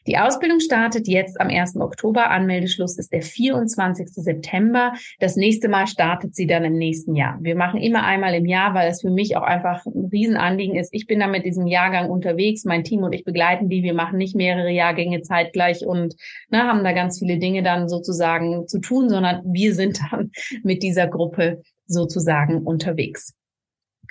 [0.07, 1.76] Die Ausbildung startet jetzt am 1.
[1.76, 2.30] Oktober.
[2.30, 4.09] Anmeldeschluss ist der 24.
[4.11, 4.92] September.
[5.18, 7.38] Das nächste Mal startet sie dann im nächsten Jahr.
[7.40, 10.90] Wir machen immer einmal im Jahr, weil es für mich auch einfach ein Riesenanliegen ist.
[10.92, 12.64] Ich bin da mit diesem Jahrgang unterwegs.
[12.64, 13.82] Mein Team und ich begleiten die.
[13.82, 16.14] Wir machen nicht mehrere Jahrgänge zeitgleich und
[16.50, 20.30] ne, haben da ganz viele Dinge dann sozusagen zu tun, sondern wir sind dann
[20.62, 23.36] mit dieser Gruppe sozusagen unterwegs.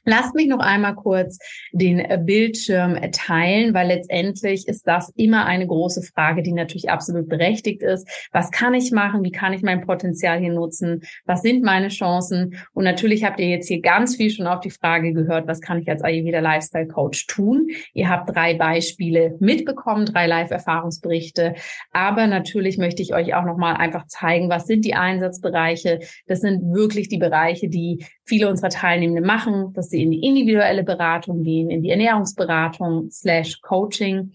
[0.06, 1.40] Lasst mich noch einmal kurz
[1.72, 7.28] den äh, Bildschirm teilen, weil letztendlich ist das immer eine große Frage, die natürlich absolut
[7.28, 8.08] berechtigt ist.
[8.32, 9.24] Was kann ich machen?
[9.24, 11.02] Wie kann ich mein Potenzial hier nutzen?
[11.26, 12.56] Was sind meine Chancen?
[12.74, 15.80] Und natürlich habt ihr jetzt hier ganz viel schon auf die Frage gehört, was kann
[15.80, 17.70] ich als Ayurveda Lifestyle Coach tun?
[17.94, 21.56] Ihr habt drei Beispiele mitbekommen, drei Live-Erfahrungsberichte.
[21.92, 26.00] Aber natürlich möchte ich euch auch nochmal einfach zeigen, was sind die Einsatzbereiche?
[26.28, 29.72] Das sind wirklich die Bereiche, die viele unserer Teilnehmenden machen.
[29.74, 34.34] Das sie in die individuelle Beratung gehen, in die Ernährungsberatung slash Coaching.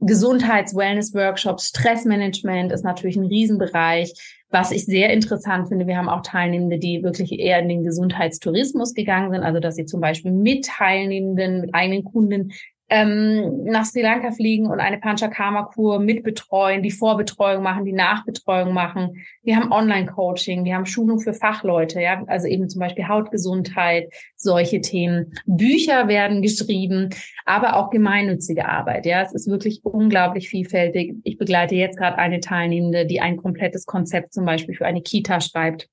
[0.00, 4.12] Gesundheits-Wellness-Workshops, Stressmanagement ist natürlich ein Riesenbereich.
[4.50, 8.94] Was ich sehr interessant finde, wir haben auch Teilnehmende, die wirklich eher in den Gesundheitstourismus
[8.94, 12.52] gegangen sind, also dass sie zum Beispiel mit Teilnehmenden, mit eigenen Kunden
[12.88, 19.24] ähm, nach Sri Lanka fliegen und eine Panchakarma-Kur mitbetreuen, die Vorbetreuung machen, die Nachbetreuung machen.
[19.42, 24.80] Wir haben Online-Coaching, wir haben Schulung für Fachleute, ja, also eben zum Beispiel Hautgesundheit, solche
[24.80, 25.32] Themen.
[25.46, 27.10] Bücher werden geschrieben,
[27.44, 29.04] aber auch gemeinnützige Arbeit.
[29.04, 31.14] Ja, es ist wirklich unglaublich vielfältig.
[31.24, 35.40] Ich begleite jetzt gerade eine Teilnehmende, die ein komplettes Konzept zum Beispiel für eine Kita
[35.40, 35.88] schreibt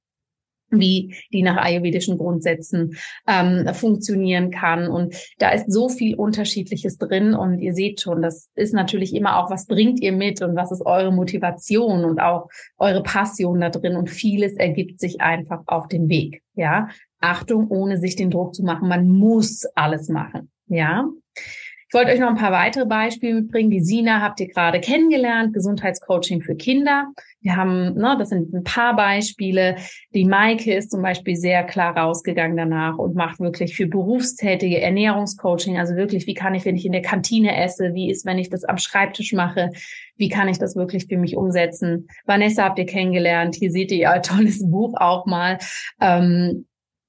[0.79, 2.97] wie die nach ayurvedischen Grundsätzen
[3.27, 4.87] ähm, funktionieren kann.
[4.87, 7.33] Und da ist so viel Unterschiedliches drin.
[7.33, 10.71] Und ihr seht schon, das ist natürlich immer auch, was bringt ihr mit und was
[10.71, 13.95] ist eure Motivation und auch eure Passion da drin.
[13.95, 16.41] Und vieles ergibt sich einfach auf dem Weg.
[16.55, 18.87] Ja, Achtung, ohne sich den Druck zu machen.
[18.87, 20.51] Man muss alles machen.
[20.67, 21.07] Ja.
[21.93, 23.69] Ich wollte euch noch ein paar weitere Beispiele mitbringen.
[23.69, 27.09] Die Sina habt ihr gerade kennengelernt, Gesundheitscoaching für Kinder.
[27.39, 29.75] Wir haben, ne, das sind ein paar Beispiele.
[30.11, 35.77] Die Maike ist zum Beispiel sehr klar rausgegangen danach und macht wirklich für Berufstätige Ernährungscoaching.
[35.77, 38.49] Also wirklich, wie kann ich, wenn ich in der Kantine esse, wie ist, wenn ich
[38.49, 39.69] das am Schreibtisch mache,
[40.17, 42.07] wie kann ich das wirklich für mich umsetzen?
[42.25, 43.53] Vanessa habt ihr kennengelernt.
[43.53, 45.59] Hier seht ihr ein tolles Buch auch mal.
[46.01, 46.65] Ähm,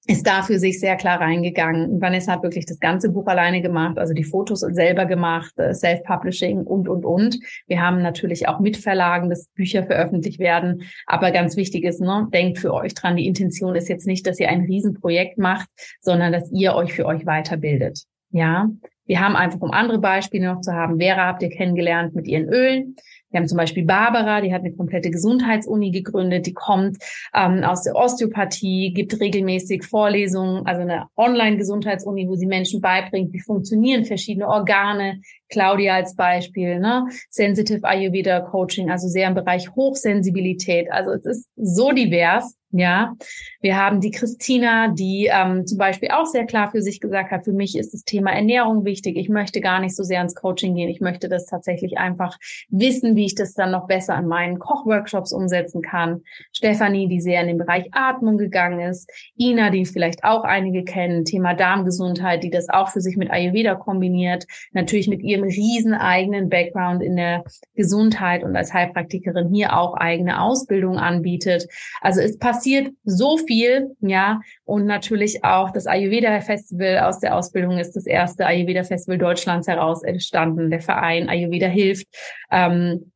[0.07, 2.01] ist da für sich sehr klar reingegangen.
[2.01, 6.63] Vanessa hat wirklich das ganze Buch alleine gemacht, also die Fotos selber gemacht, äh, Self-Publishing
[6.63, 7.39] und, und, und.
[7.67, 10.83] Wir haben natürlich auch Mitverlagen, dass Bücher veröffentlicht werden.
[11.07, 14.39] Aber ganz wichtig ist, ne, denkt für euch dran, die Intention ist jetzt nicht, dass
[14.39, 15.69] ihr ein Riesenprojekt macht,
[16.01, 18.05] sondern dass ihr euch für euch weiterbildet.
[18.31, 18.69] Ja,
[19.07, 22.49] wir haben einfach, um andere Beispiele noch zu haben, Vera habt ihr kennengelernt mit ihren
[22.49, 22.97] Ölen.
[23.35, 26.99] Wir haben zum Beispiel Barbara, die hat eine komplette Gesundheitsuni gegründet, die kommt
[27.35, 33.41] ähm, aus der Osteopathie, gibt regelmäßig Vorlesungen, also eine Online-Gesundheitsuni, wo sie Menschen beibringt, wie
[33.41, 35.21] funktionieren verschiedene Organe.
[35.49, 37.07] Claudia als Beispiel, ne?
[37.29, 40.91] Sensitive Ayurveda Coaching, also sehr im Bereich Hochsensibilität.
[40.93, 42.55] Also es ist so divers.
[42.77, 43.15] Ja,
[43.61, 47.45] wir haben die Christina, die ähm, zum Beispiel auch sehr klar für sich gesagt hat,
[47.45, 49.17] für mich ist das Thema Ernährung wichtig.
[49.17, 50.89] Ich möchte gar nicht so sehr ins Coaching gehen.
[50.89, 52.37] Ich möchte das tatsächlich einfach
[52.71, 56.23] wissen, wie ich das dann noch besser an meinen Kochworkshops umsetzen kann.
[56.53, 59.09] Stefanie, die sehr in den Bereich Atmung gegangen ist.
[59.39, 63.77] Ina, die vielleicht auch einige kennen, Thema Darmgesundheit, die das auch für sich mit Ayurveda
[63.77, 64.47] kombiniert.
[64.73, 67.45] Natürlich mit ihrem riesen eigenen Background in der
[67.77, 71.69] Gesundheit und als Heilpraktikerin hier auch eigene Ausbildung anbietet.
[72.01, 74.41] Also es passiert passiert so viel, ja.
[74.65, 79.69] Und natürlich auch das Ayurveda Festival aus der Ausbildung ist das erste Ayurveda Festival Deutschlands
[79.69, 80.71] heraus entstanden.
[80.71, 82.07] Der Verein Ayurveda hilft.
[82.51, 83.11] Ähm,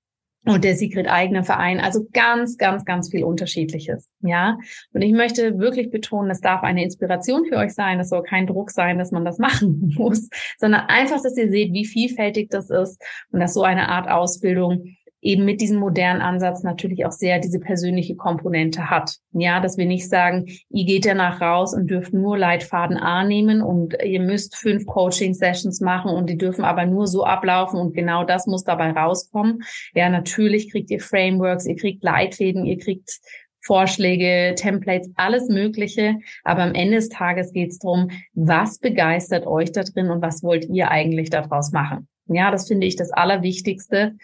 [0.44, 1.78] und der Secret eigener Verein.
[1.78, 4.12] Also ganz, ganz, ganz viel Unterschiedliches.
[4.20, 4.56] Ja.
[4.92, 7.98] Und ich möchte wirklich betonen, das darf eine Inspiration für euch sein.
[7.98, 10.28] Das soll kein Druck sein, dass man das machen muss,
[10.58, 14.96] sondern einfach, dass ihr seht, wie vielfältig das ist und dass so eine Art Ausbildung
[15.20, 19.16] eben mit diesem modernen Ansatz natürlich auch sehr diese persönliche Komponente hat.
[19.32, 23.62] Ja, dass wir nicht sagen, ihr geht danach raus und dürft nur Leitfaden A nehmen
[23.62, 28.24] und ihr müsst fünf Coaching-Sessions machen und die dürfen aber nur so ablaufen und genau
[28.24, 29.62] das muss dabei rauskommen.
[29.94, 33.20] Ja, natürlich kriegt ihr Frameworks, ihr kriegt Leitfäden, ihr kriegt
[33.60, 36.16] Vorschläge, Templates, alles Mögliche.
[36.44, 40.42] Aber am Ende des Tages geht es darum, was begeistert euch da drin und was
[40.42, 42.08] wollt ihr eigentlich daraus machen?
[42.26, 44.14] Ja, das finde ich das Allerwichtigste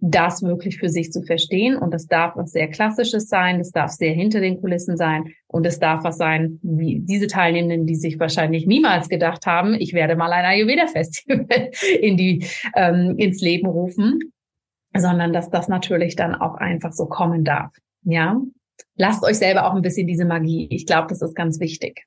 [0.00, 1.76] das wirklich für sich zu verstehen.
[1.76, 5.66] Und das darf was sehr Klassisches sein, das darf sehr hinter den Kulissen sein und
[5.66, 10.16] es darf was sein, wie diese Teilnehmenden, die sich wahrscheinlich niemals gedacht haben, ich werde
[10.16, 11.70] mal ein Ayurveda-Festival
[12.00, 14.18] in die, ähm, ins Leben rufen,
[14.96, 17.74] sondern dass das natürlich dann auch einfach so kommen darf.
[18.02, 18.40] Ja,
[18.96, 20.68] lasst euch selber auch ein bisschen diese Magie.
[20.70, 22.06] Ich glaube, das ist ganz wichtig.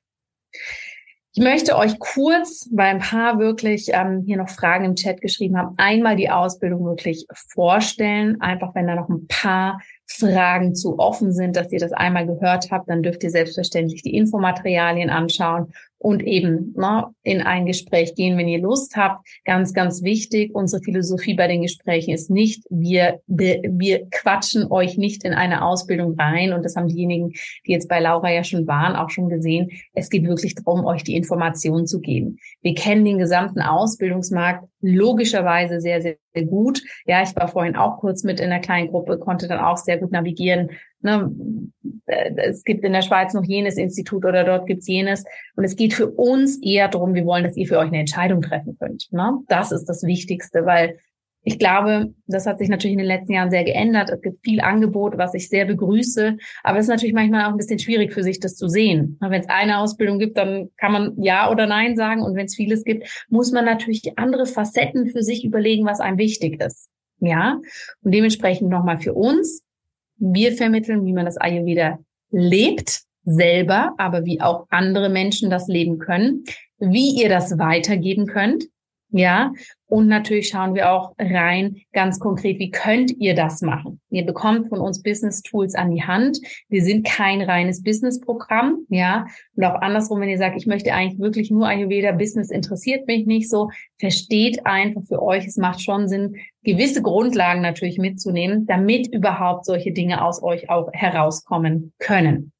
[1.36, 5.58] Ich möchte euch kurz, weil ein paar wirklich ähm, hier noch Fragen im Chat geschrieben
[5.58, 8.40] haben, einmal die Ausbildung wirklich vorstellen.
[8.40, 12.70] Einfach, wenn da noch ein paar Fragen zu offen sind, dass ihr das einmal gehört
[12.70, 15.72] habt, dann dürft ihr selbstverständlich die Infomaterialien anschauen
[16.04, 19.26] und eben ne, in ein Gespräch gehen, wenn ihr Lust habt.
[19.46, 25.24] Ganz, ganz wichtig, unsere Philosophie bei den Gesprächen ist nicht, wir, wir quatschen euch nicht
[25.24, 26.52] in eine Ausbildung rein.
[26.52, 27.32] Und das haben diejenigen,
[27.66, 29.70] die jetzt bei Laura ja schon waren, auch schon gesehen.
[29.94, 32.36] Es geht wirklich darum, euch die Informationen zu geben.
[32.60, 36.82] Wir kennen den gesamten Ausbildungsmarkt logischerweise sehr, sehr gut.
[37.06, 39.96] Ja, ich war vorhin auch kurz mit in einer kleinen Gruppe, konnte dann auch sehr
[39.96, 40.70] gut navigieren,
[41.04, 41.30] ne,
[42.06, 45.24] äh, es gibt in der Schweiz noch jenes Institut oder dort gibt's jenes.
[45.56, 48.42] Und es geht für uns eher darum, wir wollen, dass ihr für euch eine Entscheidung
[48.42, 49.08] treffen könnt.
[49.12, 49.38] Ne?
[49.48, 50.98] Das ist das Wichtigste, weil
[51.46, 54.08] ich glaube, das hat sich natürlich in den letzten Jahren sehr geändert.
[54.08, 56.38] Es gibt viel Angebot, was ich sehr begrüße.
[56.62, 59.18] Aber es ist natürlich manchmal auch ein bisschen schwierig für sich, das zu sehen.
[59.20, 62.22] Wenn es eine Ausbildung gibt, dann kann man Ja oder Nein sagen.
[62.22, 66.16] Und wenn es vieles gibt, muss man natürlich andere Facetten für sich überlegen, was einem
[66.16, 66.88] wichtig ist.
[67.20, 67.60] Ja.
[68.02, 69.63] Und dementsprechend nochmal für uns.
[70.16, 71.98] Wir vermitteln, wie man das Ayurveda
[72.30, 76.44] lebt, selber, aber wie auch andere Menschen das leben können,
[76.78, 78.64] wie ihr das weitergeben könnt.
[79.16, 79.52] Ja,
[79.86, 84.00] und natürlich schauen wir auch rein ganz konkret, wie könnt ihr das machen?
[84.10, 86.40] Ihr bekommt von uns Business Tools an die Hand.
[86.68, 89.26] Wir sind kein reines Business Programm, ja.
[89.54, 93.24] Und auch andersrum, wenn ihr sagt, ich möchte eigentlich wirklich nur Ayurveda, Business interessiert mich
[93.24, 96.34] nicht so, versteht einfach für euch, es macht schon Sinn,
[96.64, 102.50] gewisse Grundlagen natürlich mitzunehmen, damit überhaupt solche Dinge aus euch auch herauskommen können.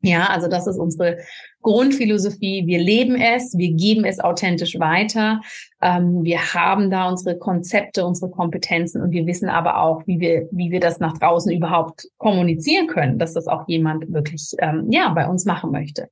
[0.00, 1.18] Ja, also das ist unsere
[1.62, 2.66] Grundphilosophie.
[2.66, 5.40] Wir leben es, wir geben es authentisch weiter.
[5.82, 10.48] Ähm, wir haben da unsere Konzepte, unsere Kompetenzen und wir wissen aber auch, wie wir,
[10.52, 15.08] wie wir das nach draußen überhaupt kommunizieren können, dass das auch jemand wirklich, ähm, ja,
[15.10, 16.08] bei uns machen möchte.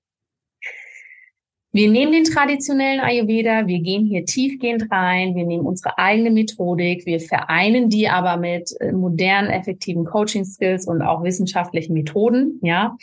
[1.77, 7.05] Wir nehmen den traditionellen Ayurveda, wir gehen hier tiefgehend rein, wir nehmen unsere eigene Methodik,
[7.05, 12.97] wir vereinen die aber mit äh, modernen, effektiven Coaching-Skills und auch wissenschaftlichen Methoden, ja.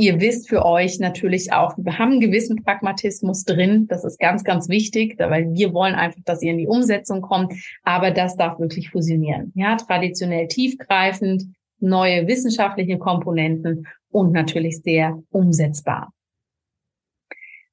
[0.00, 3.88] Ihr wisst für euch natürlich auch, wir haben einen gewissen Pragmatismus drin.
[3.88, 7.52] Das ist ganz, ganz wichtig, weil wir wollen einfach, dass ihr in die Umsetzung kommt.
[7.82, 9.52] Aber das darf wirklich fusionieren.
[9.56, 11.46] Ja, traditionell tiefgreifend,
[11.80, 16.12] neue wissenschaftliche Komponenten und natürlich sehr umsetzbar.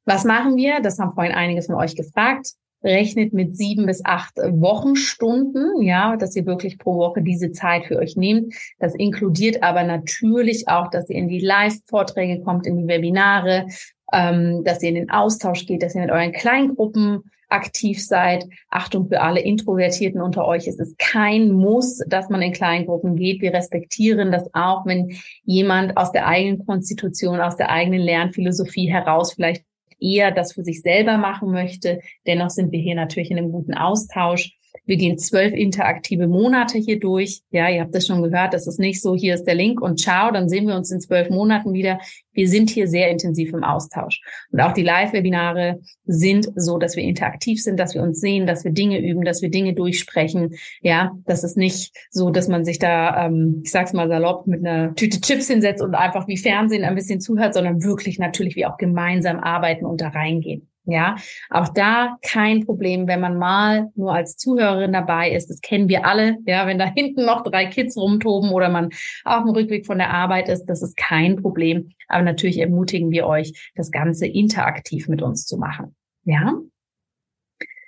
[0.05, 0.81] Was machen wir?
[0.81, 2.53] Das haben vorhin einige von euch gefragt.
[2.85, 7.97] Rechnet mit sieben bis acht Wochenstunden, ja, dass ihr wirklich pro Woche diese Zeit für
[7.97, 8.53] euch nehmt.
[8.79, 13.65] Das inkludiert aber natürlich auch, dass ihr in die Live-Vorträge kommt, in die Webinare,
[14.13, 18.45] ähm, dass ihr in den Austausch geht, dass ihr mit euren Kleingruppen aktiv seid.
[18.69, 20.67] Achtung für alle Introvertierten unter euch.
[20.67, 23.41] Es ist kein Muss, dass man in Kleingruppen geht.
[23.41, 29.33] Wir respektieren das auch, wenn jemand aus der eigenen Konstitution, aus der eigenen Lernphilosophie heraus
[29.33, 29.63] vielleicht
[29.99, 31.99] eher das für sich selber machen möchte.
[32.25, 34.57] Dennoch sind wir hier natürlich in einem guten Austausch.
[34.85, 37.41] Wir gehen zwölf interaktive Monate hier durch.
[37.51, 38.53] Ja, ihr habt das schon gehört.
[38.53, 40.99] Das ist nicht so, hier ist der Link und ciao, dann sehen wir uns in
[40.99, 41.99] zwölf Monaten wieder.
[42.33, 44.21] Wir sind hier sehr intensiv im Austausch.
[44.51, 48.63] Und auch die Live-Webinare sind so, dass wir interaktiv sind, dass wir uns sehen, dass
[48.63, 50.55] wir Dinge üben, dass wir Dinge durchsprechen.
[50.81, 54.65] Ja, das ist nicht so, dass man sich da, ähm, ich sag's mal salopp, mit
[54.65, 58.65] einer Tüte Chips hinsetzt und einfach wie Fernsehen ein bisschen zuhört, sondern wirklich natürlich wie
[58.65, 60.67] auch gemeinsam arbeiten und da reingehen.
[60.85, 61.15] Ja,
[61.49, 65.49] auch da kein Problem, wenn man mal nur als Zuhörerin dabei ist.
[65.49, 66.37] Das kennen wir alle.
[66.45, 68.89] Ja, wenn da hinten noch drei Kids rumtoben oder man
[69.23, 71.89] auf dem Rückweg von der Arbeit ist, das ist kein Problem.
[72.07, 75.95] Aber natürlich ermutigen wir euch, das Ganze interaktiv mit uns zu machen.
[76.23, 76.53] Ja.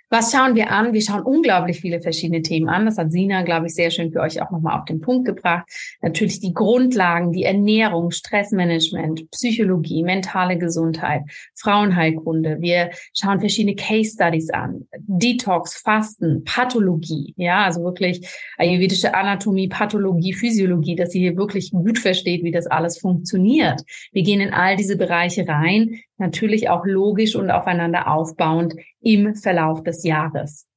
[0.10, 0.94] Was schauen wir an?
[0.94, 2.86] Wir schauen unglaublich viele verschiedene Themen an.
[2.86, 5.68] Das hat Sina, glaube ich, sehr schön für euch auch nochmal auf den Punkt gebracht.
[6.02, 11.24] Natürlich die Grundlagen, die Ernährung, Stressmanagement, Psychologie, mentale Gesundheit,
[11.56, 12.58] Frauenheilkunde.
[12.62, 14.88] Wir schauen verschiedene Case Studies an.
[14.98, 17.34] Detox, Fasten, Pathologie.
[17.36, 18.26] Ja, also wirklich
[18.58, 23.82] ayurvedische Anatomie, Pathologie, Physiologie, dass ihr hier wirklich gut versteht, wie das alles funktioniert.
[24.14, 29.84] Wir gehen in all diese Bereiche rein natürlich auch logisch und aufeinander aufbauend im Verlauf
[29.84, 30.68] des Jahres.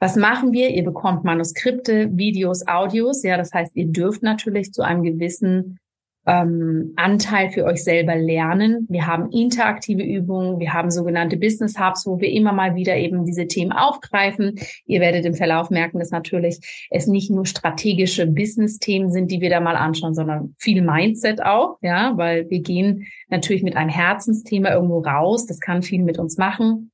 [0.00, 0.70] Was machen wir?
[0.70, 3.22] Ihr bekommt Manuskripte, Videos, Audios.
[3.22, 5.78] Ja, das heißt, ihr dürft natürlich zu einem gewissen
[6.26, 8.86] ähm, Anteil für euch selber lernen.
[8.88, 13.24] Wir haben interaktive Übungen, wir haben sogenannte Business Hubs, wo wir immer mal wieder eben
[13.24, 14.58] diese Themen aufgreifen.
[14.86, 19.50] Ihr werdet im Verlauf merken, dass natürlich es nicht nur strategische Business-Themen sind, die wir
[19.50, 24.70] da mal anschauen, sondern viel Mindset auch, ja, weil wir gehen natürlich mit einem Herzensthema
[24.72, 25.46] irgendwo raus.
[25.46, 26.90] Das kann viel mit uns machen.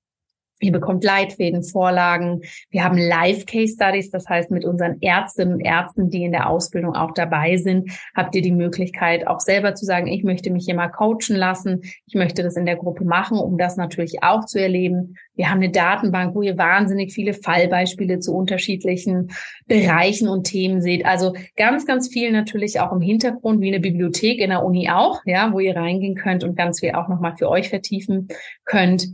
[0.61, 2.43] Ihr bekommt Leitfäden, Vorlagen.
[2.71, 7.13] Wir haben Live-Case-Studies, das heißt mit unseren Ärztinnen und Ärzten, die in der Ausbildung auch
[7.13, 10.89] dabei sind, habt ihr die Möglichkeit, auch selber zu sagen, ich möchte mich hier mal
[10.89, 15.17] coachen lassen, ich möchte das in der Gruppe machen, um das natürlich auch zu erleben.
[15.35, 19.31] Wir haben eine Datenbank, wo ihr wahnsinnig viele Fallbeispiele zu unterschiedlichen
[19.67, 21.07] Bereichen und Themen seht.
[21.07, 25.21] Also ganz, ganz viel natürlich auch im Hintergrund, wie eine Bibliothek in der Uni auch,
[25.25, 28.29] ja, wo ihr reingehen könnt und ganz viel auch nochmal für euch vertiefen
[28.67, 29.09] könnt.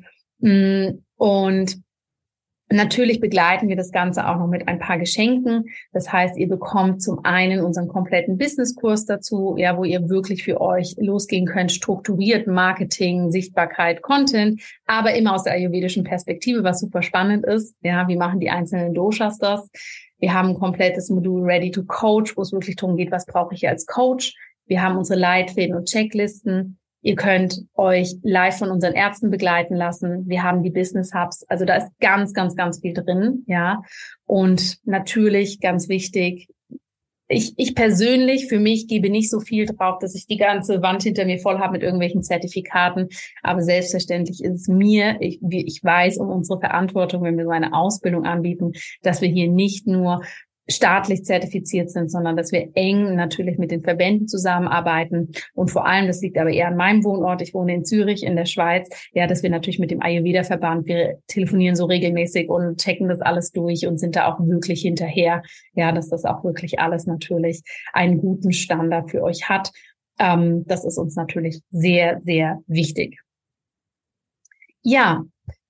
[1.17, 1.81] Und
[2.69, 5.67] Natürlich begleiten wir das Ganze auch noch mit ein paar Geschenken.
[5.93, 10.61] Das heißt, ihr bekommt zum einen unseren kompletten Businesskurs dazu, ja, wo ihr wirklich für
[10.61, 17.03] euch losgehen könnt, strukturiert Marketing, Sichtbarkeit, Content, aber immer aus der ayurvedischen Perspektive, was super
[17.03, 17.77] spannend ist.
[17.83, 19.71] Ja, wie machen die einzelnen Doshas das?
[20.19, 23.55] Wir haben ein komplettes Modul Ready to Coach, wo es wirklich darum geht, was brauche
[23.55, 24.35] ich als Coach?
[24.67, 26.79] Wir haben unsere Leitfäden und Checklisten.
[27.07, 30.25] Ihr könnt euch live von unseren Ärzten begleiten lassen.
[30.27, 31.45] Wir haben die Business Hubs.
[31.47, 33.45] Also da ist ganz, ganz, ganz viel drin.
[33.47, 33.83] Ja.
[34.25, 36.49] Und natürlich ganz wichtig,
[37.29, 41.05] ich, ich persönlich, für mich gebe nicht so viel drauf, dass ich die ganze Wand
[41.05, 43.09] hinter mir voll habe mit irgendwelchen Zertifikaten.
[43.41, 47.73] Aber selbstverständlich ist es mir, ich, ich weiß um unsere Verantwortung, wenn wir so eine
[47.73, 50.23] Ausbildung anbieten, dass wir hier nicht nur
[50.69, 56.07] staatlich zertifiziert sind, sondern dass wir eng natürlich mit den Verbänden zusammenarbeiten und vor allem,
[56.07, 59.27] das liegt aber eher an meinem Wohnort, ich wohne in Zürich in der Schweiz, ja,
[59.27, 63.87] dass wir natürlich mit dem Ayurveda-Verband, wir telefonieren so regelmäßig und checken das alles durch
[63.87, 65.43] und sind da auch wirklich hinterher,
[65.75, 67.62] ja, dass das auch wirklich alles natürlich
[67.93, 69.71] einen guten Standard für euch hat.
[70.19, 73.21] Ähm, das ist uns natürlich sehr, sehr wichtig.
[74.83, 75.25] Ja,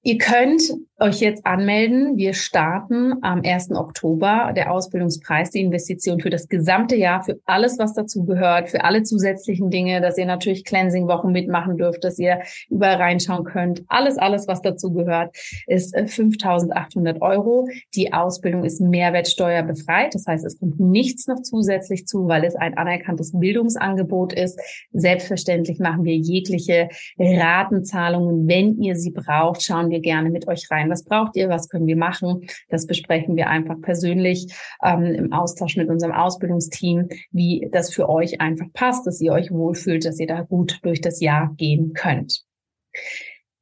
[0.07, 0.63] Ihr könnt
[0.99, 2.17] euch jetzt anmelden.
[2.17, 3.73] Wir starten am 1.
[3.73, 8.83] Oktober der Ausbildungspreis, die Investition für das gesamte Jahr, für alles, was dazu gehört, für
[8.83, 12.41] alle zusätzlichen Dinge, dass ihr natürlich Cleansing-Wochen mitmachen dürft, dass ihr
[12.71, 13.85] überall reinschauen könnt.
[13.89, 15.37] Alles, alles, was dazu gehört,
[15.67, 17.69] ist 5.800 äh, Euro.
[17.95, 20.15] Die Ausbildung ist mehrwertsteuerbefreit.
[20.15, 24.59] Das heißt, es kommt nichts noch zusätzlich zu, weil es ein anerkanntes Bildungsangebot ist.
[24.93, 26.89] Selbstverständlich machen wir jegliche
[27.19, 28.49] Ratenzahlungen.
[28.49, 30.86] Wenn ihr sie braucht, schauen wir gerne mit euch rein.
[30.91, 31.49] Was braucht ihr?
[31.49, 32.47] Was können wir machen?
[32.69, 38.41] Das besprechen wir einfach persönlich ähm, im Austausch mit unserem Ausbildungsteam, wie das für euch
[38.41, 42.43] einfach passt, dass ihr euch wohlfühlt, dass ihr da gut durch das Jahr gehen könnt.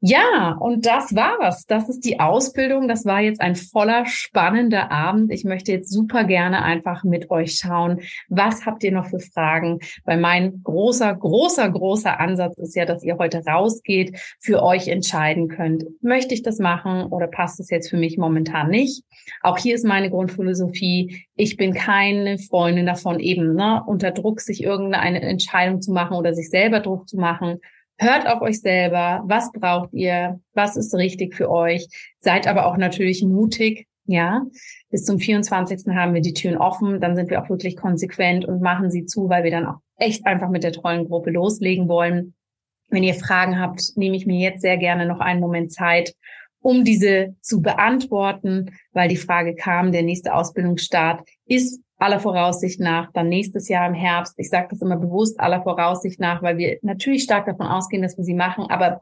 [0.06, 1.64] Ja, und das war's.
[1.64, 2.88] Das ist die Ausbildung.
[2.88, 5.32] Das war jetzt ein voller spannender Abend.
[5.32, 9.78] Ich möchte jetzt super gerne einfach mit euch schauen, was habt ihr noch für Fragen?
[10.04, 15.48] Weil mein großer, großer, großer Ansatz ist ja, dass ihr heute rausgeht, für euch entscheiden
[15.48, 19.04] könnt, möchte ich das machen oder passt es jetzt für mich momentan nicht?
[19.40, 21.24] Auch hier ist meine Grundphilosophie.
[21.34, 26.34] Ich bin keine Freundin davon, eben ne, unter Druck sich irgendeine Entscheidung zu machen oder
[26.34, 27.60] sich selber Druck zu machen,
[27.98, 29.22] Hört auf euch selber.
[29.26, 30.40] Was braucht ihr?
[30.52, 31.86] Was ist richtig für euch?
[32.18, 33.86] Seid aber auch natürlich mutig.
[34.06, 34.42] Ja,
[34.90, 35.86] bis zum 24.
[35.94, 37.00] haben wir die Türen offen.
[37.00, 40.26] Dann sind wir auch wirklich konsequent und machen sie zu, weil wir dann auch echt
[40.26, 42.34] einfach mit der tollen Gruppe loslegen wollen.
[42.90, 46.14] Wenn ihr Fragen habt, nehme ich mir jetzt sehr gerne noch einen Moment Zeit,
[46.60, 53.12] um diese zu beantworten, weil die Frage kam, der nächste Ausbildungsstart ist aller Voraussicht nach
[53.12, 54.34] dann nächstes Jahr im Herbst.
[54.38, 58.16] Ich sage das immer bewusst aller Voraussicht nach, weil wir natürlich stark davon ausgehen, dass
[58.16, 59.00] wir sie machen, aber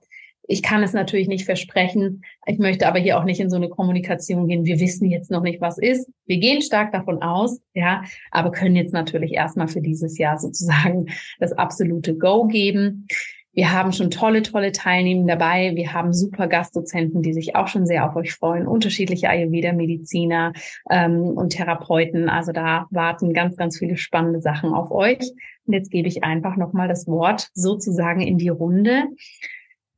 [0.49, 2.25] ich kann es natürlich nicht versprechen.
[2.47, 4.65] Ich möchte aber hier auch nicht in so eine Kommunikation gehen.
[4.65, 6.11] Wir wissen jetzt noch nicht, was ist.
[6.27, 11.07] Wir gehen stark davon aus, ja, aber können jetzt natürlich erstmal für dieses Jahr sozusagen
[11.39, 13.07] das absolute Go geben.
[13.55, 15.73] Wir haben schon tolle, tolle Teilnehmer dabei.
[15.75, 18.67] Wir haben super Gastdozenten, die sich auch schon sehr auf euch freuen.
[18.67, 20.55] Unterschiedliche Ayurveda-Mediziner
[20.91, 22.31] ähm, und Therapeuten.
[22.31, 25.33] Also da warten ganz, ganz viele spannende Sachen auf euch.
[25.67, 29.05] Und jetzt gebe ich einfach nochmal das Wort sozusagen in die Runde.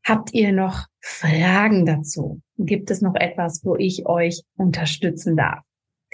[0.04, 2.40] Habt ihr noch Fragen dazu?
[2.58, 5.60] Gibt es noch etwas, wo ich euch unterstützen darf?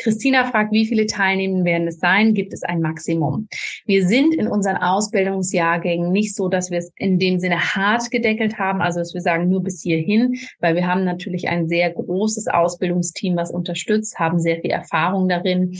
[0.03, 2.35] Christina fragt, wie viele Teilnehmer werden es sein?
[2.35, 3.49] Gibt es ein Maximum?
[3.87, 8.59] Wir sind in unseren Ausbildungsjahrgängen nicht so, dass wir es in dem Sinne hart gedeckelt
[8.59, 12.49] haben, also dass wir sagen nur bis hierhin, weil wir haben natürlich ein sehr großes
[12.49, 15.77] Ausbildungsteam, was unterstützt, haben sehr viel Erfahrung darin.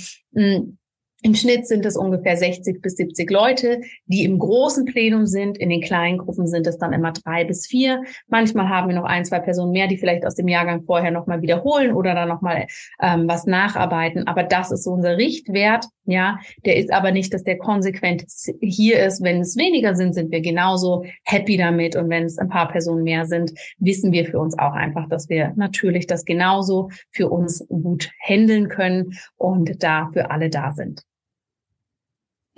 [1.23, 5.59] Im Schnitt sind es ungefähr 60 bis 70 Leute, die im großen Plenum sind.
[5.59, 8.03] In den kleinen Gruppen sind es dann immer drei bis vier.
[8.29, 11.43] Manchmal haben wir noch ein, zwei Personen mehr, die vielleicht aus dem Jahrgang vorher nochmal
[11.43, 12.67] wiederholen oder dann nochmal
[13.03, 14.27] ähm, was nacharbeiten.
[14.29, 15.85] Aber das ist so unser Richtwert.
[16.07, 18.25] Ja, der ist aber nicht, dass der konsequent
[18.63, 19.23] hier ist.
[19.23, 21.97] Wenn es weniger sind, sind wir genauso happy damit.
[21.97, 25.29] Und wenn es ein paar Personen mehr sind, wissen wir für uns auch einfach, dass
[25.29, 31.05] wir natürlich das genauso für uns gut handeln können und da für alle da sind.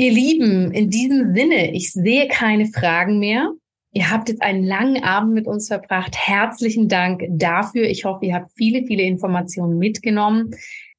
[0.03, 3.53] Ihr Lieben, in diesem Sinne, ich sehe keine Fragen mehr.
[3.93, 6.17] Ihr habt jetzt einen langen Abend mit uns verbracht.
[6.17, 7.85] Herzlichen Dank dafür.
[7.85, 10.57] Ich hoffe, ihr habt viele, viele Informationen mitgenommen.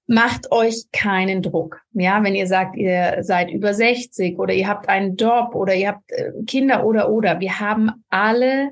[0.07, 1.81] Macht euch keinen Druck.
[1.91, 5.89] Ja, wenn ihr sagt, ihr seid über 60 oder ihr habt einen Job oder ihr
[5.89, 7.41] habt äh, Kinder oder oder.
[7.41, 8.69] Wir haben alle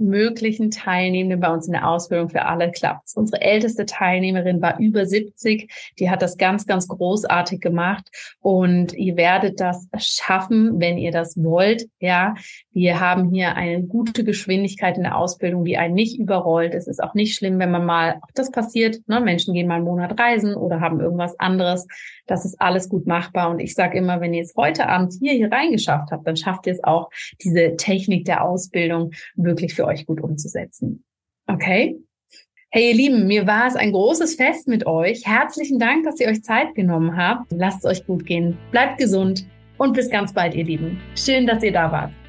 [0.00, 3.10] möglichen Teilnehmenden bei uns in der Ausbildung für alle klappt.
[3.14, 5.70] Unsere älteste Teilnehmerin war über 70.
[5.98, 8.10] Die hat das ganz, ganz großartig gemacht.
[8.40, 11.86] Und ihr werdet das schaffen, wenn ihr das wollt.
[12.00, 12.34] Ja,
[12.72, 16.74] wir haben hier eine gute Geschwindigkeit in der Ausbildung, die einen nicht überrollt.
[16.74, 19.20] Es ist auch nicht schlimm, wenn man mal, auch das passiert, ne?
[19.20, 21.86] Menschen gehen mal einen Monat reisen oder haben irgendwas anderes.
[22.30, 23.50] Das ist alles gut machbar.
[23.50, 26.66] Und ich sage immer, wenn ihr es heute Abend hier, hier reingeschafft habt, dann schafft
[26.68, 27.10] ihr es auch,
[27.42, 31.04] diese Technik der Ausbildung wirklich für euch gut umzusetzen.
[31.48, 31.98] Okay?
[32.70, 35.26] Hey ihr Lieben, mir war es ein großes Fest mit euch.
[35.26, 37.50] Herzlichen Dank, dass ihr euch Zeit genommen habt.
[37.50, 38.56] Lasst es euch gut gehen.
[38.70, 39.44] Bleibt gesund
[39.76, 41.00] und bis ganz bald, ihr Lieben.
[41.16, 42.19] Schön, dass ihr da wart.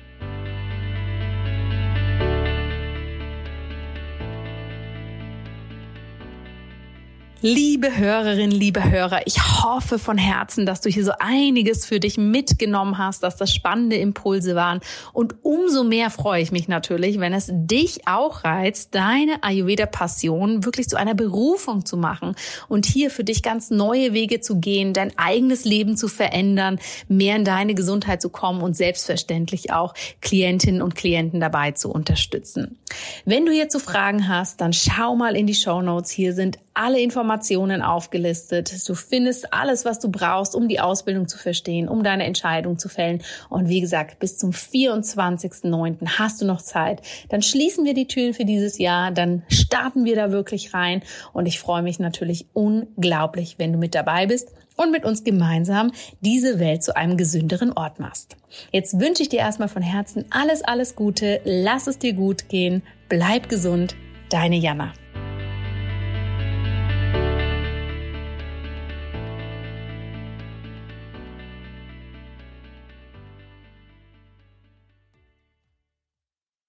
[7.44, 12.20] Liebe Hörerinnen, liebe Hörer, ich hoffe von Herzen, dass du hier so einiges für dich
[12.20, 14.80] mitgenommen hast, dass das spannende Impulse waren.
[15.12, 20.88] Und umso mehr freue ich mich natürlich, wenn es dich auch reizt, deine Ayurveda-Passion wirklich
[20.88, 22.36] zu einer Berufung zu machen
[22.68, 26.78] und hier für dich ganz neue Wege zu gehen, dein eigenes Leben zu verändern,
[27.08, 32.78] mehr in deine Gesundheit zu kommen und selbstverständlich auch Klientinnen und Klienten dabei zu unterstützen.
[33.26, 36.12] Wenn du hierzu Fragen hast, dann schau mal in die Show Notes.
[36.12, 38.88] Hier sind alle Informationen aufgelistet.
[38.88, 42.90] Du findest alles, was du brauchst, um die Ausbildung zu verstehen, um deine Entscheidung zu
[42.90, 43.22] fällen.
[43.50, 46.18] Und wie gesagt, bis zum 24.09.
[46.18, 47.02] hast du noch Zeit.
[47.30, 51.04] Dann schließen wir die Türen für dieses Jahr, dann starten wir da wirklich rein.
[51.34, 55.92] Und ich freue mich natürlich unglaublich, wenn du mit dabei bist und mit uns gemeinsam
[56.22, 58.38] diese Welt zu einem gesünderen Ort machst.
[58.72, 61.42] Jetzt wünsche ich dir erstmal von Herzen alles, alles Gute.
[61.44, 62.84] Lass es dir gut gehen.
[63.10, 63.96] Bleib gesund.
[64.30, 64.94] Deine Jana.